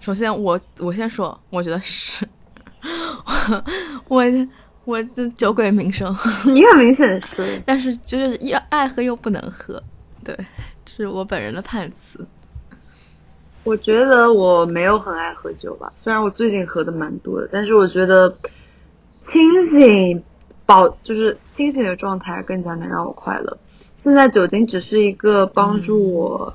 [0.00, 2.26] 首先，我我先说，我觉得是，
[4.08, 4.24] 我
[4.86, 6.10] 我这酒鬼名声，
[6.46, 9.82] 你很明显是， 但是就是要爱喝又不能喝，
[10.24, 10.34] 对，
[10.86, 12.26] 这是我本人的判词。
[13.62, 18.34] 我觉得我没有很爱喝酒吧，虽然我最近喝的蛮多的，但是我觉得
[19.20, 20.24] 清醒
[20.70, 23.58] 保就是清醒的状态更加能让我快乐。
[23.96, 26.54] 现在酒精只是一个帮助我。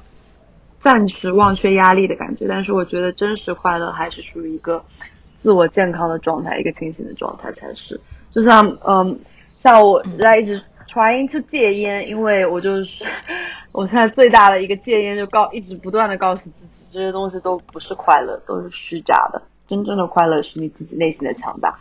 [0.77, 4.85] 暂时忘却压力的感觉，但是我觉得真实快乐还是属于一个
[5.33, 7.99] 自我健康的状态，一个清醒的状态才是。
[8.29, 9.19] 就像嗯，
[9.57, 13.03] 像我在一直 trying to 戒烟，因为我就是
[13.73, 19.41] 我现在最大的一个戒烟，就告一直不断的告诉自己，这些东西都不是快乐，都是虚假的。
[19.67, 21.75] 真正的快乐是你自己内心的强大。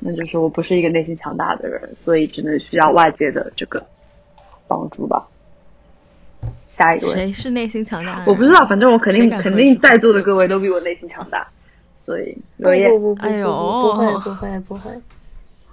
[0.00, 3.86] 那就是我不是一个内心强大的人，所以只能需要外界的这个
[4.66, 5.26] 帮助吧。
[6.68, 8.24] 下一位谁是内心强大？
[8.26, 11.46] 我不知道，反正我肯定肯定在座的各位都比我内心强大，
[12.06, 13.50] 所以不不不不，哎呦，
[13.82, 14.90] 不会不会不会，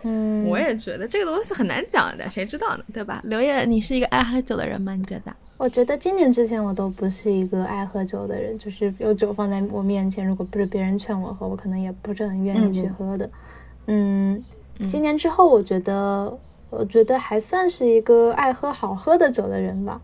[0.03, 2.83] 嗯，我也觉得这个东西很难讲的，谁知道呢？
[2.93, 3.21] 对吧？
[3.25, 4.93] 刘烨，你是一个爱喝酒的人吗？
[4.95, 5.33] 你觉得？
[5.57, 13.25] 我觉得今年之前我都不是一个爱喝酒的人，就是有酒放在我面前，如果不是别人劝我喝，我可能也不是很愿意去喝的。
[13.25, 13.31] 嗯，
[14.87, 16.37] 今年之后，我觉得
[16.69, 19.99] 我觉得还算是一个爱喝好喝的酒的人吧。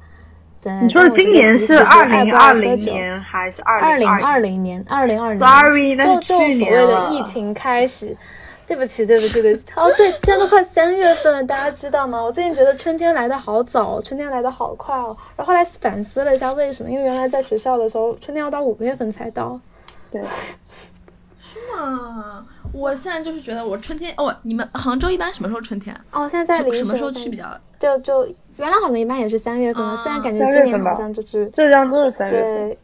[0.61, 4.81] 对你说今年是二零二零年还是二零二零年？
[4.87, 8.15] 二零二零，sorry，就就所谓的疫情开始，
[8.65, 9.65] 对不起，对不起，对不起。
[9.75, 12.23] 哦，对，现在都快三月份了，大家知道吗？
[12.23, 15.13] 我最近觉得春天来的好早，春天来的好快哦。
[15.35, 16.89] 然后后来反思了一下，为什么？
[16.89, 19.59] 因为原来在学校的时候，春天要到五月份才到。
[20.09, 20.21] 对，
[21.53, 22.45] 是吗？
[22.71, 25.95] 我现在就是觉得我春天哦，你们杭州一般什么时候春天？
[26.11, 27.45] 哦，现在在什么时候去比较？
[27.79, 28.27] 就就。
[28.57, 32.67] 原来好像一般也是三月份嘛，虽然感觉今年好像就是浙江都是三月份。
[32.67, 32.77] 对，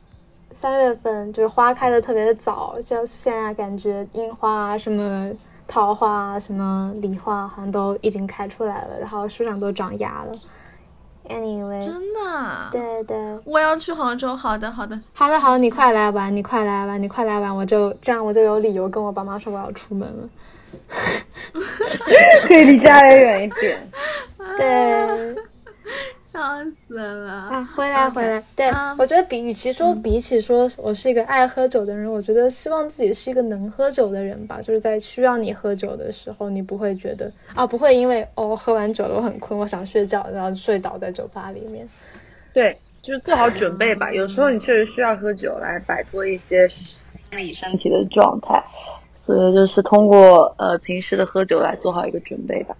[0.51, 5.31] 三月份就是花开的特别的早，像现在感觉樱花啊、什么
[5.67, 10.35] 桃花啊、什么梨花好像都已经开出来了，然后树上都长芽了。
[11.29, 12.69] Anyway，真的？
[12.71, 13.39] 对对。
[13.45, 20.27] 我要去杭州，好的好的好的好的，你快来玩，你快来玩，你快来玩，我就这样我就有理由跟我爸妈说我要出门了。
[22.47, 23.91] 可以离家里远一点。
[24.57, 25.08] 对。
[26.39, 27.69] 笑死了啊！
[27.75, 34.61] 回来回来，对我觉得比与其说比起说我是一个爱喝酒的人，我觉得希望自己是一个能喝酒的人吧。
[34.61, 41.85] 就是在需要你喝酒的时候，你不会觉得啊，不会因为哦喝完酒了我很困，我想睡觉，然后睡倒在酒吧里面。
[42.53, 44.09] 对，就是做好准备吧。
[44.13, 48.63] 有时候你确实需要喝酒来摆脱一些心理身体的状态，
[49.13, 52.73] 所以就是通过呃平时的喝酒来做好一个准备吧。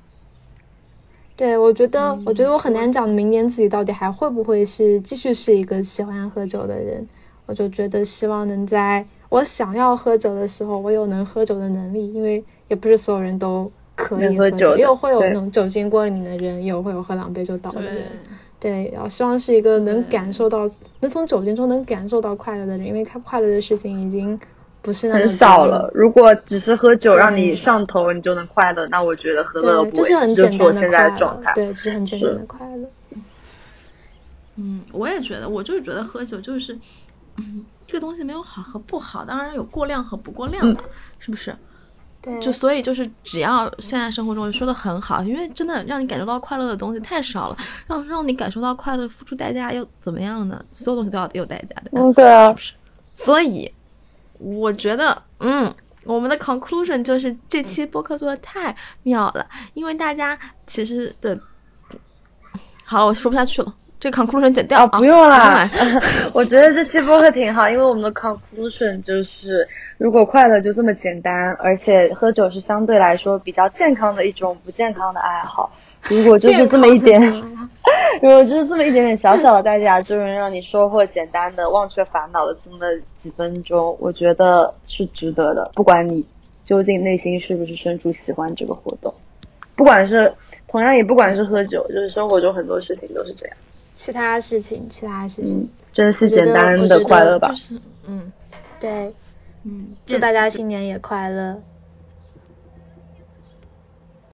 [1.40, 7.08] 对，我觉得，我觉得我很难讲明年自己到底还会不会是继续是一个喜欢喝酒的人。
[7.46, 18.04] 我就觉得希望能在我想要喝酒的时候，我有能喝酒的能力，因为也不是所有人都可以喝酒，也有会有那种酒精过敏的人，也有会有喝两杯就倒的人。
[18.60, 20.68] 对，然后希望是一个能感受到，
[21.00, 24.38] 能从酒精中能感受到快乐的人，因为他快乐的事情已经。
[24.82, 25.92] 不是很少了。
[25.94, 29.92] 如果只是喝酒让你上头，你就能快乐，那我觉得喝乐不为？
[29.92, 31.42] 这是很简单的快乐。
[31.54, 32.88] 对，这是很简单的快乐。
[34.56, 36.78] 嗯，我也觉得，我就是觉得喝酒就是，
[37.38, 40.82] 嗯，这个东西没有好和不好，当然有过量和不过量嘛，
[41.20, 41.56] 是不是？
[42.22, 42.40] 对。
[42.40, 47.58] 就所以就是只要现在生活中说的很好，因为真的让你感受到快乐的东西太少了，
[47.88, 50.64] 让让你感受到快乐付出代价又怎么样呢？
[50.72, 51.92] 所有东西都要有代价的。
[51.92, 52.48] 嗯，对啊。
[52.50, 52.74] 是不是？
[53.14, 53.70] 所以。
[54.40, 55.72] 我觉得，嗯，
[56.06, 61.38] 我们的 conclusion 就是这期播客做的太妙了，因为大家其实的，
[62.84, 65.68] 好了，我说不下去了，这 conclusion 剪掉啊，不用啦。
[66.34, 69.68] 我觉得这期播客挺好，因为我们的 conclusion 就是，
[69.98, 75.70] 如果快乐就这么简单，而且喝酒是相对来说比较健康的一种不健康的爱好。
[76.04, 77.22] 如果就是这么一点，
[78.22, 82.86] 如果就是这么一点点小小的代价，就能让你收获简单的忘却烦恼的这么
[83.18, 85.72] 几分钟，我觉得是值得的。
[85.76, 86.26] 不管你
[86.66, 89.14] 究竟内心是不是深处喜欢这个活动，
[89.76, 90.34] 不管是
[90.68, 93.58] 同样也不管是喝酒，就是生活中很多事情都是这样。
[93.94, 97.54] 其他事情，其他事情，珍惜简单的快乐吧。
[98.08, 98.32] 嗯，
[98.80, 99.14] 对，
[99.66, 101.62] 嗯，祝大家新年也快乐。